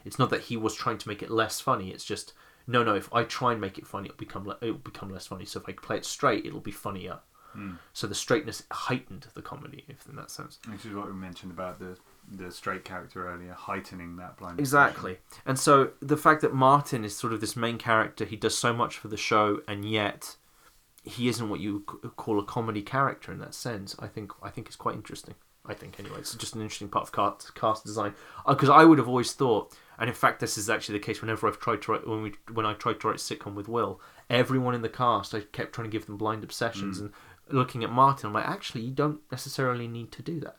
[0.05, 1.91] It's not that he was trying to make it less funny.
[1.91, 2.33] It's just
[2.67, 2.95] no, no.
[2.95, 5.45] If I try and make it funny, it'll become le- it'll become less funny.
[5.45, 7.19] So if I play it straight, it'll be funnier.
[7.53, 7.75] Hmm.
[7.93, 10.59] So the straightness heightened the comedy, if in that sense.
[10.69, 11.97] Which is what we mentioned about the
[12.29, 14.59] the straight character earlier, heightening that blind.
[14.59, 15.17] Exactly.
[15.45, 18.73] And so the fact that Martin is sort of this main character, he does so
[18.73, 20.35] much for the show, and yet
[21.03, 21.79] he isn't what you
[22.17, 23.95] call a comedy character in that sense.
[23.97, 25.35] I think I think it's quite interesting.
[25.65, 28.13] I think anyway, it's just an interesting part of cast, cast design
[28.45, 31.21] uh, because I would have always thought, and in fact, this is actually the case.
[31.21, 33.99] Whenever I've tried to write when we when I tried to write sitcom with Will,
[34.29, 37.05] everyone in the cast I kept trying to give them blind obsessions hmm.
[37.05, 37.13] and
[37.49, 40.57] looking at Martin, I'm like, actually, you don't necessarily need to do that.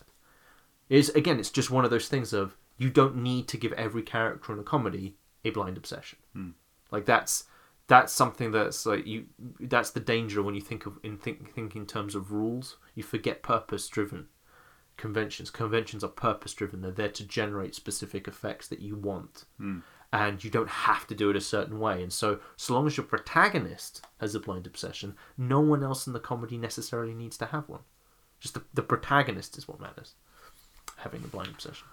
[0.88, 4.02] Is again, it's just one of those things of you don't need to give every
[4.02, 6.18] character in a comedy a blind obsession.
[6.32, 6.50] Hmm.
[6.90, 7.44] Like that's
[7.86, 9.26] that's something that's like you.
[9.60, 12.76] That's the danger when you think of in think think in terms of rules.
[12.94, 14.28] You forget purpose driven
[14.98, 15.48] conventions.
[15.48, 16.82] Conventions are purpose driven.
[16.82, 19.44] They're there to generate specific effects that you want,
[20.12, 22.02] and you don't have to do it a certain way.
[22.02, 26.12] And so, so long as your protagonist has a blind obsession, no one else in
[26.12, 27.80] the comedy necessarily needs to have one.
[28.40, 30.14] Just the, the protagonist is what matters.
[30.98, 31.86] Having a blind obsession.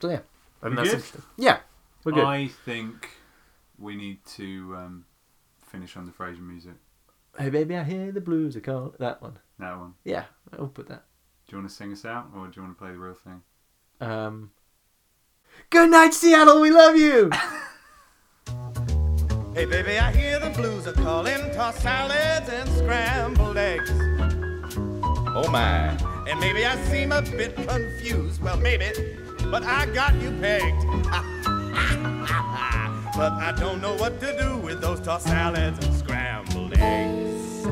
[0.00, 0.20] So yeah,
[0.62, 0.96] I mean that's good?
[0.96, 1.22] interesting.
[1.36, 1.58] Yeah,
[2.04, 2.24] we're good.
[2.24, 3.10] I think
[3.78, 5.04] we need to um,
[5.66, 6.74] finish on the Frasier music.
[7.38, 8.96] Hey baby, I hear the blues are called.
[8.98, 9.38] That one.
[9.58, 9.94] That one.
[10.04, 10.24] Yeah,
[10.58, 11.04] I'll put that.
[11.52, 13.12] Do you want to sing us out, or do you want to play the real
[13.12, 13.42] thing?
[14.00, 14.52] Um.
[15.68, 16.62] Good night, Seattle.
[16.62, 17.30] We love you.
[19.54, 23.90] Hey, baby, I hear the blues are calling, tossed salads and scrambled eggs.
[25.04, 25.88] Oh my.
[26.26, 28.40] And maybe I seem a bit confused.
[28.40, 28.90] Well, maybe,
[29.50, 30.86] but I got you pegged.
[33.14, 37.64] but I don't know what to do with those tossed salads and scrambled eggs.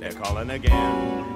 [0.00, 1.33] They're calling again.